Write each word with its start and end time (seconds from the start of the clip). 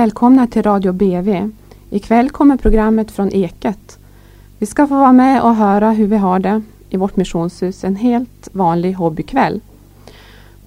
Välkomna 0.00 0.46
till 0.46 0.62
Radio 0.62 0.92
BV. 0.92 1.50
Ikväll 1.90 2.30
kommer 2.30 2.56
programmet 2.56 3.10
från 3.10 3.32
Eket. 3.32 3.98
Vi 4.58 4.66
ska 4.66 4.86
få 4.86 4.94
vara 4.94 5.12
med 5.12 5.42
och 5.42 5.54
höra 5.54 5.90
hur 5.90 6.06
vi 6.06 6.16
har 6.16 6.38
det 6.38 6.62
i 6.90 6.96
vårt 6.96 7.16
missionshus 7.16 7.84
en 7.84 7.96
helt 7.96 8.48
vanlig 8.52 8.92
hobbykväll. 8.92 9.60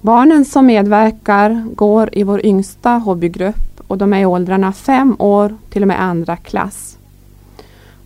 Barnen 0.00 0.44
som 0.44 0.66
medverkar 0.66 1.66
går 1.74 2.10
i 2.12 2.22
vår 2.22 2.46
yngsta 2.46 2.90
hobbygrupp 2.90 3.80
och 3.88 3.98
de 3.98 4.12
är 4.12 4.20
i 4.20 4.26
åldrarna 4.26 4.72
fem 4.72 5.16
år 5.18 5.56
till 5.70 5.82
och 5.82 5.88
med 5.88 6.02
andra 6.02 6.36
klass. 6.36 6.98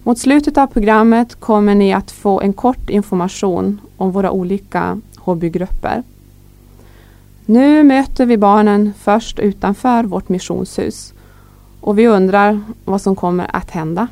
Mot 0.03 0.19
slutet 0.19 0.59
av 0.59 0.67
programmet 0.67 1.35
kommer 1.35 1.75
ni 1.75 1.93
att 1.93 2.11
få 2.11 2.41
en 2.41 2.53
kort 2.53 2.91
information 2.91 3.81
om 3.97 4.13
våra 4.13 4.31
olika 4.31 5.01
hobbygrupper. 5.17 6.03
Nu 7.47 7.83
möter 7.85 8.27
vi 8.27 8.37
barnen 8.37 8.93
först 8.99 9.39
utanför 9.39 10.05
vårt 10.05 10.29
missionshus 10.29 11.15
och 11.81 11.99
vi 11.99 12.07
undrar 12.07 12.61
vad 12.85 13.03
som 13.03 13.17
kommer 13.17 13.57
att 13.57 13.71
hända. 13.71 14.09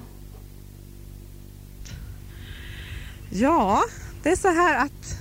Ja, 3.31 3.85
det 4.23 4.31
är 4.31 4.37
så 4.37 4.49
här 4.49 4.85
att 4.85 5.19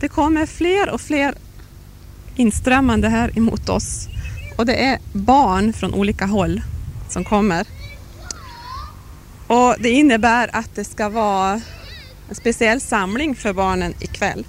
det 0.00 0.08
kommer 0.08 0.46
fler 0.46 0.90
och 0.90 1.00
fler 1.00 1.34
inströmmande 2.36 3.08
här 3.08 3.38
emot 3.38 3.68
oss 3.68 4.08
och 4.58 4.66
det 4.66 4.84
är 4.84 4.98
barn 5.12 5.72
från 5.72 5.94
olika 5.94 6.26
håll 6.26 6.62
som 7.08 7.24
kommer. 7.24 7.66
Och 9.46 9.74
det 9.78 9.90
innebär 9.90 10.50
att 10.52 10.74
det 10.74 10.84
ska 10.84 11.08
vara 11.08 11.60
en 12.28 12.34
speciell 12.34 12.80
samling 12.80 13.34
för 13.34 13.52
barnen 13.52 13.94
ikväll. 14.00 14.46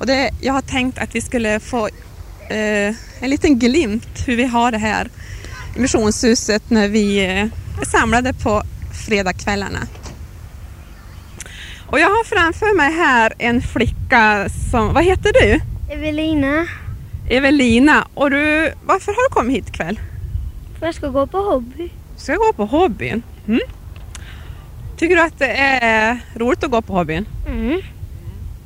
Och 0.00 0.06
det, 0.06 0.30
jag 0.40 0.52
har 0.52 0.62
tänkt 0.62 0.98
att 0.98 1.14
vi 1.14 1.20
skulle 1.20 1.60
få 1.60 1.86
eh, 2.48 2.94
en 3.20 3.30
liten 3.30 3.58
glimt 3.58 4.24
hur 4.26 4.36
vi 4.36 4.44
har 4.44 4.70
det 4.70 4.78
här 4.78 5.10
missionshuset 5.78 6.70
när 6.70 6.88
vi 6.88 7.24
eh, 7.24 7.80
är 7.80 7.84
samlade 7.90 8.32
på 8.32 8.62
fredagskvällarna. 9.06 9.78
Och 11.86 12.00
jag 12.00 12.08
har 12.08 12.24
framför 12.24 12.76
mig 12.76 12.92
här 12.92 13.32
en 13.38 13.62
flicka 13.62 14.48
som, 14.70 14.94
vad 14.94 15.04
heter 15.04 15.32
du? 15.32 15.60
Evelina. 15.92 16.66
Evelina. 17.30 18.06
Och 18.14 18.30
du, 18.30 18.72
varför 18.84 19.12
har 19.12 19.28
du 19.28 19.34
kommit 19.34 19.56
hit 19.56 19.68
ikväll? 19.68 20.00
För 20.78 20.86
jag 20.86 20.94
ska 20.94 21.08
gå 21.08 21.26
på 21.26 21.38
hobby. 21.38 21.90
Du 22.16 22.22
ska 22.22 22.34
gå 22.34 22.52
på 22.52 22.64
hobbyn. 22.64 23.22
Mm. 23.48 23.60
Tycker 24.96 25.16
du 25.16 25.22
att 25.22 25.38
det 25.38 25.56
är 25.56 26.18
roligt 26.34 26.64
att 26.64 26.70
gå 26.70 26.82
på 26.82 26.92
hobbyn? 26.92 27.28
Mm. 27.46 27.80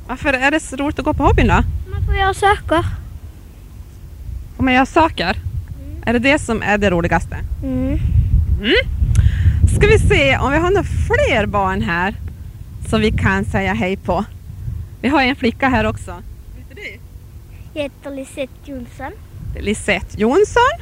Varför 0.07 0.33
är 0.33 0.51
det 0.51 0.59
så 0.59 0.75
roligt 0.75 0.99
att 0.99 1.05
gå 1.05 1.13
på 1.13 1.23
hobbyn 1.23 1.47
då? 1.47 1.63
Man 1.91 2.05
får 2.05 2.15
göra 2.15 2.33
saker. 2.33 2.85
Om 4.57 4.65
man 4.65 4.73
gör 4.73 4.85
saker? 4.85 5.37
Är 6.05 6.13
det 6.13 6.19
det 6.19 6.39
som 6.39 6.61
är 6.61 6.77
det 6.77 6.89
roligaste? 6.89 7.37
Mm. 7.63 7.99
Mm. 8.59 8.75
Ska 9.75 9.87
vi 9.87 9.99
se 9.99 10.37
om 10.37 10.51
vi 10.51 10.57
har 10.57 10.69
några 10.69 10.83
fler 10.83 11.45
barn 11.45 11.81
här 11.81 12.15
som 12.89 13.01
vi 13.01 13.11
kan 13.11 13.45
säga 13.45 13.73
hej 13.73 13.97
på. 13.97 14.25
Vi 15.01 15.09
har 15.09 15.21
en 15.21 15.35
flicka 15.35 15.69
här 15.69 15.85
också. 15.85 16.11
Heter 16.57 16.75
du? 16.75 16.99
Jag 17.73 17.83
heter 17.83 18.11
Lisette 18.11 18.53
Jonsson. 18.65 19.11
Lisette 19.59 20.21
Jonsson. 20.21 20.73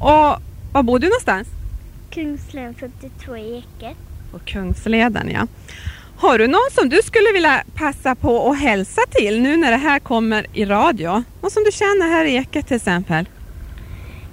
Och 0.00 0.42
var 0.72 0.82
bor 0.82 0.98
du 0.98 1.06
någonstans? 1.06 1.48
Kungslän 2.10 2.74
52 2.74 3.36
i 3.36 3.58
Eket. 3.58 3.96
På 4.32 4.38
Kungsleden 4.38 5.30
ja. 5.30 5.46
Har 6.16 6.38
du 6.38 6.46
någon 6.46 6.70
som 6.72 6.88
du 6.88 7.02
skulle 7.04 7.32
vilja 7.32 7.62
passa 7.74 8.14
på 8.14 8.50
att 8.50 8.58
hälsa 8.58 9.00
till 9.10 9.40
nu 9.40 9.56
när 9.56 9.70
det 9.70 9.76
här 9.76 9.98
kommer 9.98 10.46
i 10.52 10.64
radio? 10.64 11.22
Någon 11.40 11.50
som 11.50 11.64
du 11.64 11.72
känner 11.72 12.08
här 12.08 12.24
i 12.24 12.36
Eket 12.36 12.66
till 12.66 12.76
exempel? 12.76 13.28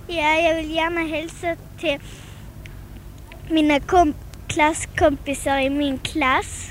Ja, 0.08 0.36
jag 0.36 0.56
vill 0.56 0.72
gärna 0.76 1.02
hälsa 1.02 1.56
till 1.80 2.00
mina 3.50 3.80
kom- 3.80 4.14
klasskompisar 4.48 5.60
i 5.60 5.70
min 5.70 5.98
klass. 6.00 6.70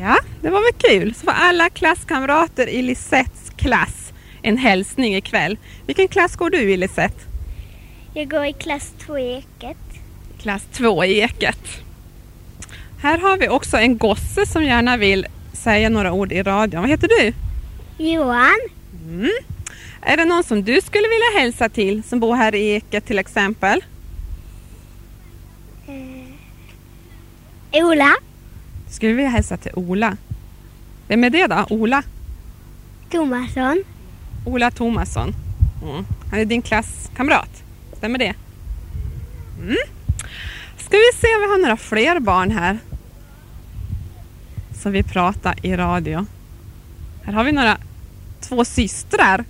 Ja, 0.00 0.18
det 0.42 0.50
var 0.50 0.60
väl 0.60 0.90
kul. 1.00 1.14
Så 1.14 1.20
får 1.20 1.32
alla 1.32 1.70
klasskamrater 1.70 2.66
i 2.66 2.82
Lisettes 2.82 3.50
klass 3.56 4.12
en 4.42 4.58
hälsning 4.58 5.14
ikväll. 5.16 5.58
Vilken 5.86 6.08
klass 6.08 6.36
går 6.36 6.50
du 6.50 6.58
i 6.72 6.76
Lisette? 6.76 7.20
Jag 8.14 8.30
går 8.30 8.44
i 8.44 8.52
klass 8.52 8.92
2 9.06 9.18
i 9.18 9.32
Eket. 9.38 9.76
Klass 10.38 10.62
2 10.72 11.04
i 11.04 11.20
Eket. 11.20 11.58
Här 13.02 13.18
har 13.18 13.36
vi 13.36 13.48
också 13.48 13.76
en 13.76 13.98
gosse 13.98 14.46
som 14.46 14.64
gärna 14.64 14.96
vill 14.96 15.26
säga 15.52 15.88
några 15.88 16.12
ord 16.12 16.32
i 16.32 16.42
radion. 16.42 16.80
Vad 16.80 16.90
heter 16.90 17.08
du? 17.08 17.32
Johan. 18.04 18.58
Mm. 19.04 19.30
Är 20.04 20.16
det 20.16 20.24
någon 20.24 20.44
som 20.44 20.64
du 20.64 20.80
skulle 20.80 21.08
vilja 21.08 21.40
hälsa 21.40 21.68
till 21.68 22.02
som 22.02 22.20
bor 22.20 22.34
här 22.34 22.54
i 22.54 22.74
Eket 22.74 23.06
till 23.06 23.18
exempel? 23.18 23.84
Eh, 25.86 27.86
Ola. 27.86 28.14
Skulle 28.90 29.12
vilja 29.12 29.30
hälsa 29.30 29.56
till 29.56 29.72
Ola. 29.74 30.16
Vem 31.08 31.24
är 31.24 31.30
det 31.30 31.46
då? 31.46 31.66
Ola? 31.70 32.02
Tomasson. 33.10 33.84
Ola 34.46 34.70
Tomasson. 34.70 35.34
Mm. 35.82 36.04
Han 36.30 36.40
är 36.40 36.44
din 36.44 36.62
klasskamrat. 36.62 37.62
Stämmer 37.96 38.18
det? 38.18 38.34
Mm. 39.60 39.76
Ska 40.78 40.96
vi 40.96 41.18
se 41.20 41.34
om 41.34 41.40
vi 41.40 41.48
har 41.48 41.58
några 41.58 41.76
fler 41.76 42.20
barn 42.20 42.50
här. 42.50 42.78
Som 44.82 44.92
vi 44.92 45.02
pratar 45.02 45.66
i 45.66 45.76
radio. 45.76 46.26
Här 47.22 47.32
har 47.32 47.44
vi 47.44 47.52
några 47.52 47.78
två 48.40 48.64
systrar. 48.64 49.44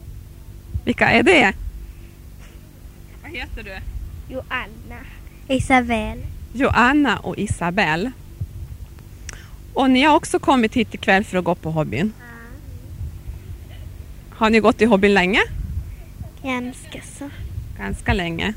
Vilka 0.84 1.10
är 1.10 1.22
det? 1.22 1.53
Vad 3.22 3.31
heter 3.31 3.62
du? 3.62 3.78
Joanna. 4.34 5.00
Isabel. 5.48 6.19
Joanna 6.53 7.19
och 7.19 7.38
Isabelle. 7.38 8.12
Och 9.75 9.91
ni 9.91 10.03
har 10.03 10.16
också 10.16 10.38
kommit 10.38 10.75
hit 10.75 10.94
ikväll 10.94 11.25
för 11.25 11.38
att 11.38 11.44
gå 11.44 11.54
på 11.54 11.71
hobbyn. 11.71 12.12
Har 14.31 14.50
ni 14.50 14.60
gått 14.60 14.82
i 14.82 14.84
hobbyn 14.84 15.15
länge? 15.15 15.41
Ganska 16.42 17.00
så. 17.19 17.31
Ganska 17.78 18.12
länge. 18.12 18.54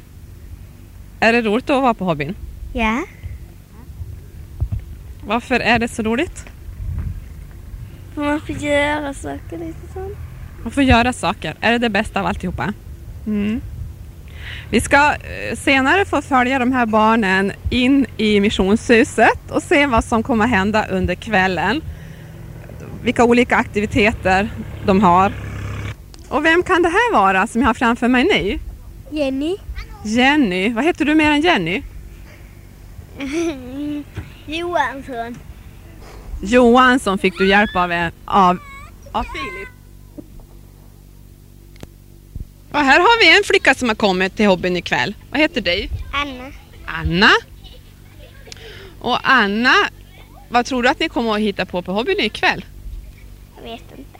Är 1.19 1.33
det 1.33 1.41
roligt 1.41 1.69
att 1.69 1.81
vara 1.81 1.93
på 1.93 2.05
hobbyn? 2.05 2.35
Ja. 2.73 3.05
Varför 5.27 5.59
är 5.59 5.79
det 5.79 5.87
så 5.87 6.03
roligt? 6.03 6.45
För 8.13 8.21
man 8.21 8.41
får 8.41 8.55
göra 8.55 9.13
saker 9.13 9.57
lite 9.57 9.93
sånt. 9.93 10.17
Man 10.65 10.71
får 10.71 10.83
göra 10.83 11.13
saker. 11.13 11.55
Är 11.61 11.71
det 11.71 11.77
det 11.77 11.89
bästa 11.89 12.19
av 12.19 12.25
alltihopa? 12.25 12.73
Mm. 13.27 13.61
Vi 14.69 14.81
ska 14.81 14.97
eh, 15.13 15.55
senare 15.57 16.05
få 16.05 16.21
följa 16.21 16.59
de 16.59 16.71
här 16.71 16.85
barnen 16.85 17.51
in 17.69 18.05
i 18.17 18.39
missionshuset 18.39 19.51
och 19.51 19.63
se 19.63 19.85
vad 19.85 20.03
som 20.03 20.23
kommer 20.23 20.47
hända 20.47 20.85
under 20.87 21.15
kvällen. 21.15 21.81
Vilka 23.03 23.23
olika 23.23 23.55
aktiviteter 23.55 24.49
de 24.85 25.01
har. 25.01 25.33
Och 26.29 26.45
vem 26.45 26.63
kan 26.63 26.81
det 26.81 26.89
här 26.89 27.13
vara 27.13 27.47
som 27.47 27.61
jag 27.61 27.67
har 27.69 27.73
framför 27.73 28.07
mig 28.07 28.23
nu? 28.23 28.59
Jenny. 29.17 29.57
Jenny. 30.03 30.69
Vad 30.73 30.83
heter 30.83 31.05
du 31.05 31.15
mer 31.15 31.31
än 31.31 31.41
Jenny? 31.41 31.83
Johansson. 34.45 35.35
Johansson 36.43 37.17
fick 37.17 37.37
du 37.37 37.47
hjälp 37.49 37.75
av, 37.75 37.91
en- 37.91 38.11
av, 38.25 38.57
av 39.11 39.23
Filip. 39.23 39.69
Och 42.75 42.81
här 42.81 42.99
har 42.99 43.19
vi 43.19 43.37
en 43.37 43.43
flicka 43.43 43.75
som 43.75 43.87
har 43.87 43.95
kommit 43.95 44.35
till 44.35 44.45
hobbyn 44.45 44.77
ikväll. 44.77 45.15
Vad 45.31 45.39
heter 45.39 45.61
du? 45.61 45.87
Anna. 46.13 46.51
Anna. 46.85 47.31
Och 48.99 49.19
Anna, 49.23 49.73
vad 50.49 50.65
tror 50.65 50.83
du 50.83 50.89
att 50.89 50.99
ni 50.99 51.09
kommer 51.09 51.33
att 51.33 51.39
hitta 51.39 51.65
på 51.65 51.81
på 51.81 51.91
hobbyn 51.91 52.19
ikväll? 52.19 52.65
Jag 53.55 53.63
vet 53.63 53.81
inte. 53.97 54.19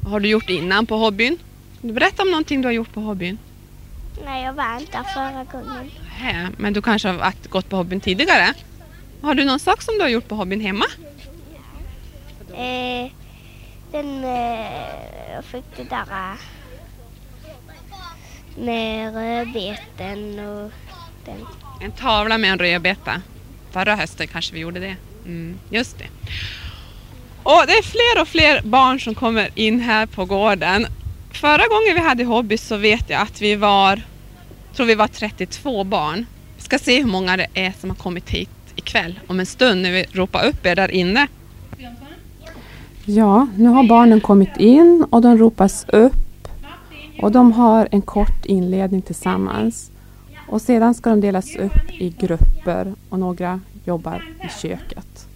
Vad 0.00 0.12
har 0.12 0.20
du 0.20 0.28
gjort 0.28 0.50
innan 0.50 0.86
på 0.86 0.96
hobbyn? 0.96 1.38
Kan 1.80 1.88
du 1.88 1.94
berätta 1.94 2.22
om 2.22 2.30
någonting 2.30 2.62
du 2.62 2.68
har 2.68 2.72
gjort 2.72 2.92
på 2.92 3.00
hobbyn? 3.00 3.38
Nej, 4.24 4.44
jag 4.44 4.52
var 4.52 4.80
inte 4.80 4.92
där 4.92 5.04
förra 5.04 5.44
gången. 5.44 5.90
Hä, 6.08 6.48
men 6.56 6.72
du 6.72 6.82
kanske 6.82 7.08
har 7.08 7.32
gått 7.48 7.68
på 7.68 7.76
hobbyn 7.76 8.00
tidigare? 8.00 8.54
Har 9.22 9.34
du 9.34 9.44
någon 9.44 9.60
sak 9.60 9.82
som 9.82 9.94
du 9.94 10.00
har 10.00 10.08
gjort 10.08 10.28
på 10.28 10.34
hobbyn 10.34 10.60
hemma? 10.60 10.86
Eh, 12.52 13.10
den, 13.92 14.24
eh, 14.24 15.42
fick 15.42 15.64
det 15.76 15.84
där 15.90 16.06
eh, 16.10 16.36
med 18.56 19.14
rödbeten 19.14 20.38
och 20.38 20.70
den. 21.24 21.46
En 21.80 21.92
tavla 21.92 22.38
med 22.38 22.52
en 22.52 22.58
rödbeta. 22.58 23.22
Förra 23.70 23.96
hösten 23.96 24.26
kanske 24.26 24.54
vi 24.54 24.60
gjorde 24.60 24.80
det. 24.80 24.96
Mm, 25.26 25.58
just 25.70 25.98
det. 25.98 26.06
Och 27.42 27.62
det 27.66 27.72
är 27.72 27.82
fler 27.82 28.22
och 28.22 28.28
fler 28.28 28.62
barn 28.62 29.00
som 29.00 29.14
kommer 29.14 29.48
in 29.54 29.80
här 29.80 30.06
på 30.06 30.24
gården. 30.24 30.86
Förra 31.32 31.66
gången 31.66 31.94
vi 31.94 32.00
hade 32.00 32.24
hobby 32.24 32.58
så 32.58 32.76
vet 32.76 33.10
jag 33.10 33.20
att 33.20 33.42
vi 33.42 33.56
var, 33.56 34.02
tror 34.76 34.86
vi 34.86 34.94
var 34.94 35.08
32 35.08 35.84
barn. 35.84 36.26
Vi 36.56 36.62
ska 36.62 36.78
se 36.78 36.98
hur 36.98 37.08
många 37.10 37.36
det 37.36 37.46
är 37.54 37.72
som 37.80 37.90
har 37.90 37.96
kommit 37.96 38.30
hit 38.30 38.50
ikväll 38.76 39.20
om 39.26 39.40
en 39.40 39.46
stund 39.46 39.82
när 39.82 39.92
vi 39.92 40.04
ropar 40.12 40.44
upp 40.44 40.66
er 40.66 40.76
där 40.76 40.90
inne. 40.90 41.26
Ja, 43.04 43.46
nu 43.56 43.68
har 43.68 43.82
barnen 43.82 44.20
kommit 44.20 44.56
in 44.56 45.06
och 45.10 45.22
de 45.22 45.38
ropas 45.38 45.84
upp 45.88 46.12
och 47.18 47.32
de 47.32 47.52
har 47.52 47.88
en 47.90 48.02
kort 48.02 48.44
inledning 48.46 49.02
tillsammans. 49.02 49.90
Och 50.48 50.62
sedan 50.62 50.94
ska 50.94 51.10
de 51.10 51.20
delas 51.20 51.56
upp 51.56 51.90
i 51.90 52.10
grupper 52.10 52.94
och 53.08 53.18
några 53.18 53.60
jobbar 53.84 54.24
i 54.44 54.60
köket. 54.60 55.28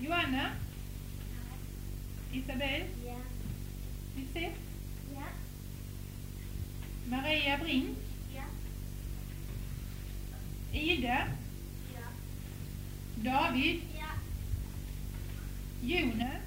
Johanna? 0.00 0.46
Isabel? 2.32 2.82
Ja. 3.06 3.14
Lisette? 4.16 4.50
Ja. 5.14 5.22
Maria 7.10 7.58
Brink? 7.58 7.88
Ja. 8.36 8.42
Ida? 10.80 11.18
Ja. 11.94 12.00
David? 13.32 13.80
Ja. 13.98 14.06
Jonas? 15.82 16.43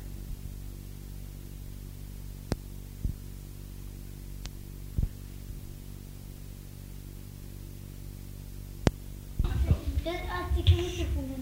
Att 10.80 10.98
det 10.98 11.37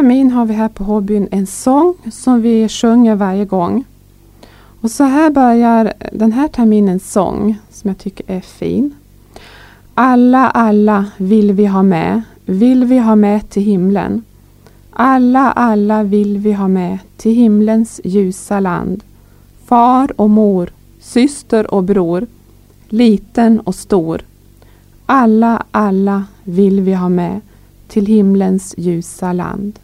termin 0.00 0.30
har 0.30 0.44
vi 0.46 0.54
här 0.54 0.68
på 0.68 0.84
hobbyn 0.84 1.28
en 1.30 1.46
sång 1.46 1.94
som 2.12 2.42
vi 2.42 2.68
sjunger 2.68 3.14
varje 3.14 3.44
gång. 3.44 3.84
Och 4.80 4.90
så 4.90 5.04
här 5.04 5.30
börjar 5.30 5.92
den 6.12 6.32
här 6.32 6.48
terminens 6.48 7.12
sång 7.12 7.58
som 7.70 7.88
jag 7.88 7.98
tycker 7.98 8.30
är 8.30 8.40
fin. 8.40 8.94
Alla, 9.94 10.50
alla 10.50 11.06
vill 11.16 11.52
vi 11.52 11.66
ha 11.66 11.82
med, 11.82 12.22
vill 12.44 12.84
vi 12.84 12.98
ha 12.98 13.16
med 13.16 13.50
till 13.50 13.62
himlen. 13.62 14.22
Alla, 14.90 15.52
alla 15.52 16.02
vill 16.02 16.38
vi 16.38 16.52
ha 16.52 16.68
med 16.68 16.98
till 17.16 17.34
himlens 17.34 18.00
ljusa 18.04 18.60
land. 18.60 19.02
Far 19.64 20.20
och 20.20 20.30
mor, 20.30 20.70
syster 21.00 21.74
och 21.74 21.84
bror, 21.84 22.26
liten 22.88 23.60
och 23.60 23.74
stor. 23.74 24.20
Alla, 25.06 25.62
alla 25.70 26.24
vill 26.44 26.80
vi 26.80 26.94
ha 26.94 27.08
med 27.08 27.40
till 27.88 28.06
himlens 28.06 28.74
ljusa 28.78 29.32
land. 29.32 29.78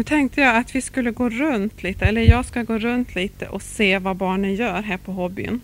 Nu 0.00 0.04
tänkte 0.04 0.40
jag 0.40 0.56
att 0.56 0.74
vi 0.74 0.82
skulle 0.82 1.10
gå 1.10 1.28
runt 1.28 1.82
lite, 1.82 2.06
eller 2.06 2.22
jag 2.22 2.44
ska 2.44 2.62
gå 2.62 2.78
runt 2.78 3.14
lite 3.14 3.48
och 3.48 3.62
se 3.62 3.98
vad 3.98 4.16
barnen 4.16 4.54
gör 4.54 4.82
här 4.82 4.96
på 4.96 5.12
hobbyn. 5.12 5.60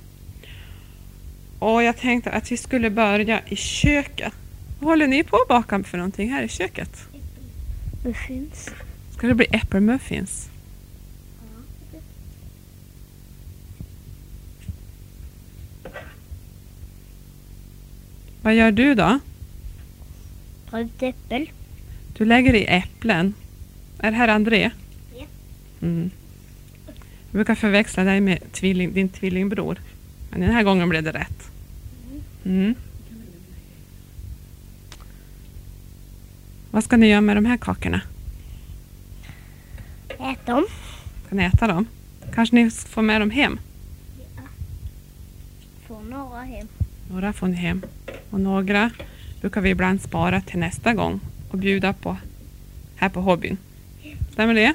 Och 1.58 1.82
jag 1.82 1.96
tänkte 1.96 2.30
att 2.30 2.52
vi 2.52 2.56
skulle 2.56 2.90
börja 2.90 3.40
i 3.46 3.56
köket. 3.56 4.32
Vad 4.80 4.90
håller 4.90 5.06
ni 5.06 5.24
på 5.24 5.36
att 5.36 5.48
baka 5.48 5.82
för 5.82 5.98
någonting 5.98 6.30
här 6.30 6.42
i 6.42 6.48
köket? 6.48 7.08
Muffins. 8.04 8.70
Ska 9.10 9.26
det 9.26 9.34
bli 9.34 9.46
äppelmuffins? 9.50 10.48
Vad 18.42 18.54
gör 18.54 18.70
du 18.70 18.94
då? 18.94 19.18
Har 20.70 20.80
ett 20.80 21.02
äppel. 21.02 21.50
Du 22.16 22.24
lägger 22.24 22.54
i 22.54 22.64
äpplen. 22.64 23.34
Är 23.98 24.10
det 24.10 24.16
här 24.16 24.28
André? 24.28 24.70
Ja. 25.18 25.24
Mm. 25.82 26.10
Jag 27.30 27.32
brukar 27.32 27.54
förväxla 27.54 28.04
dig 28.04 28.20
med 28.20 28.52
tvilling, 28.52 28.92
din 28.92 29.08
tvillingbror. 29.08 29.78
Men 30.30 30.40
den 30.40 30.50
här 30.50 30.62
gången 30.62 30.88
blev 30.88 31.02
det 31.02 31.12
rätt. 31.12 31.50
Mm. 32.44 32.74
Vad 36.70 36.84
ska 36.84 36.96
ni 36.96 37.06
göra 37.06 37.20
med 37.20 37.36
de 37.36 37.44
här 37.44 37.56
kakorna? 37.56 38.00
Ät 40.08 40.46
dem. 40.46 40.66
Ska 41.26 41.36
ni 41.36 41.44
äta 41.44 41.66
dem? 41.66 41.86
Kanske 42.34 42.56
ni 42.56 42.70
får 42.70 43.02
med 43.02 43.20
dem 43.20 43.30
hem? 43.30 43.60
Får 45.86 46.00
några 46.02 46.40
hem. 46.40 46.68
Några 47.10 47.32
får 47.32 47.48
ni 47.48 47.56
hem. 47.56 47.82
Och 48.30 48.40
några 48.40 48.90
brukar 49.40 49.60
vi 49.60 49.70
ibland 49.70 50.02
spara 50.02 50.40
till 50.40 50.58
nästa 50.58 50.94
gång 50.94 51.20
och 51.50 51.58
bjuda 51.58 51.92
på 51.92 52.16
här 52.96 53.08
på 53.08 53.20
hobbyn. 53.20 53.56
Stämmer 54.36 54.54
det? 54.54 54.74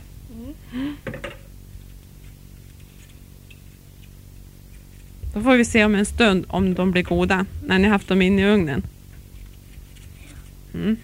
Då 5.33 5.41
får 5.41 5.57
vi 5.57 5.65
se 5.65 5.85
om 5.85 5.95
en 5.95 6.05
stund 6.05 6.45
om 6.47 6.73
de 6.73 6.91
blir 6.91 7.03
goda 7.03 7.45
när 7.65 7.79
ni 7.79 7.87
haft 7.87 8.07
dem 8.07 8.21
inne 8.21 8.41
i 8.41 8.45
ugnen. 8.45 8.83
Mm. 10.73 10.97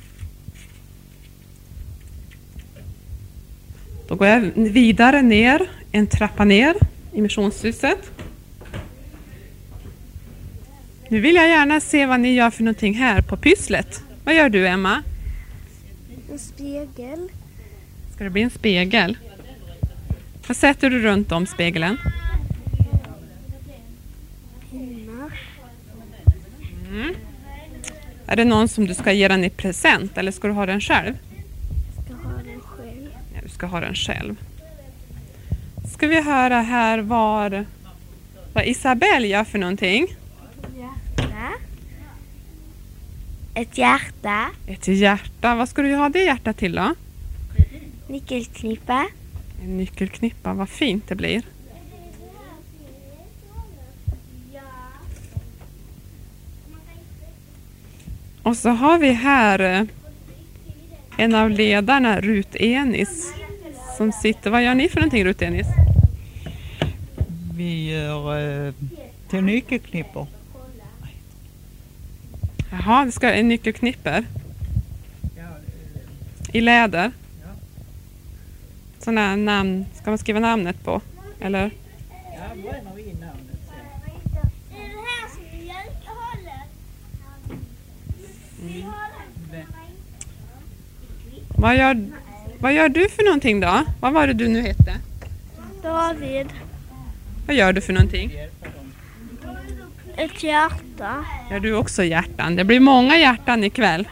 Då 4.07 4.15
går 4.15 4.27
jag 4.27 4.39
vidare 4.55 5.21
ner, 5.21 5.69
en 5.91 6.07
trappa 6.07 6.45
ner 6.45 6.75
i 7.13 7.21
missionshuset. 7.21 8.11
Nu 11.09 11.19
vill 11.19 11.35
jag 11.35 11.47
gärna 11.47 11.79
se 11.79 12.05
vad 12.05 12.19
ni 12.19 12.33
gör 12.33 12.49
för 12.49 12.63
någonting 12.63 12.93
här 12.93 13.21
på 13.21 13.37
pysslet. 13.37 14.01
Vad 14.23 14.35
gör 14.35 14.49
du 14.49 14.67
Emma? 14.67 15.03
En 16.31 16.39
spegel. 16.39 17.29
Ska 18.17 18.23
det 18.23 18.29
bli 18.29 18.41
en 18.41 18.49
spegel? 18.49 19.17
Vad 20.47 20.57
sätter 20.57 20.89
du 20.89 20.99
runt 20.99 21.31
om 21.31 21.45
spegeln? 21.45 21.97
Pinnar. 24.71 25.39
Mm. 26.89 27.15
Är 28.27 28.35
det 28.35 28.45
någon 28.45 28.67
som 28.67 28.87
du 28.87 28.93
ska 28.93 29.11
ge 29.11 29.27
den 29.27 29.43
i 29.43 29.49
present 29.49 30.17
eller 30.17 30.31
ska 30.31 30.47
du 30.47 30.53
ha 30.53 30.65
den 30.65 30.81
själv? 30.81 31.13
Ska 32.05 32.13
ha 32.13 32.37
den 32.37 32.61
själv. 32.61 33.07
Ja, 33.33 33.39
du 33.43 33.49
ska 33.49 33.65
ha 33.65 33.79
den 33.79 33.95
själv. 33.95 34.35
Ska 35.93 36.07
vi 36.07 36.21
höra 36.21 36.61
här 36.61 36.99
vad, 36.99 37.65
vad 38.53 38.65
Isabelle 38.65 39.27
gör 39.27 39.43
för 39.43 39.59
någonting? 39.59 40.07
Hjärta. 40.77 41.53
Ett 43.53 43.77
hjärta. 43.77 44.45
Ett 44.67 44.87
hjärta. 44.87 45.55
Vad 45.55 45.69
ska 45.69 45.81
du 45.81 45.95
ha 45.95 46.09
det 46.09 46.23
hjärtat 46.23 46.57
till 46.57 46.75
då? 46.75 46.95
Nyckelknippa. 48.07 49.07
En 49.63 49.77
nyckelknippa. 49.77 50.53
Vad 50.53 50.69
fint 50.69 51.07
det 51.07 51.15
blir. 51.15 51.43
Och 58.43 58.57
så 58.57 58.69
har 58.69 58.97
vi 58.97 59.11
här 59.11 59.59
eh, 59.59 59.83
en 61.17 61.35
av 61.35 61.49
ledarna, 61.49 62.21
Rut 62.21 62.55
Enis, 62.55 63.33
som 63.97 64.11
sitter. 64.11 64.49
Vad 64.49 64.63
gör 64.63 64.75
ni 64.75 64.89
för 64.89 64.99
någonting 64.99 65.25
Rut 65.25 65.41
Enis? 65.41 65.67
Vi 67.57 67.91
gör 67.91 68.67
eh, 68.67 68.73
till 69.29 69.43
nyckelknippor. 69.43 70.27
Jaha, 72.71 73.05
det 73.05 73.11
ska 73.11 73.31
en 73.31 73.47
nyckelknipper. 73.47 74.25
I 76.51 76.61
läder. 76.61 77.11
Sådana 79.07 79.35
namn, 79.35 79.85
ska 79.93 80.11
man 80.11 80.17
skriva 80.17 80.39
namnet 80.39 80.83
på? 80.83 81.01
Eller? 81.39 81.71
Ja, 82.09 82.55
bränner 82.55 82.91
vi 82.95 83.01
in 83.01 83.15
namnet 83.15 83.59
sen. 83.67 83.75
Är 84.75 84.89
det 84.89 84.95
här 84.95 85.29
som 85.33 85.43
är 85.43 85.57
mjuka 85.57 86.09
hållet. 86.09 86.69
Vad 91.57 91.77
gör, 91.77 92.07
vad 92.59 92.73
gör 92.73 92.89
du 92.89 93.09
för 93.09 93.23
någonting 93.23 93.59
då? 93.59 93.83
Vad 93.99 94.13
var 94.13 94.27
det 94.27 94.33
du 94.33 94.47
nu 94.47 94.61
hette? 94.61 94.95
David. 95.83 96.47
Vad 97.45 97.55
gör 97.55 97.73
du 97.73 97.81
för 97.81 97.93
någonting? 97.93 98.31
Ett 100.17 100.43
hjärta. 100.43 101.25
Gör 101.51 101.59
du 101.59 101.73
också 101.73 102.03
hjärtan? 102.03 102.55
Det 102.55 102.63
blir 102.63 102.79
många 102.79 103.17
hjärtan 103.17 103.63
ikväll. 103.63 104.07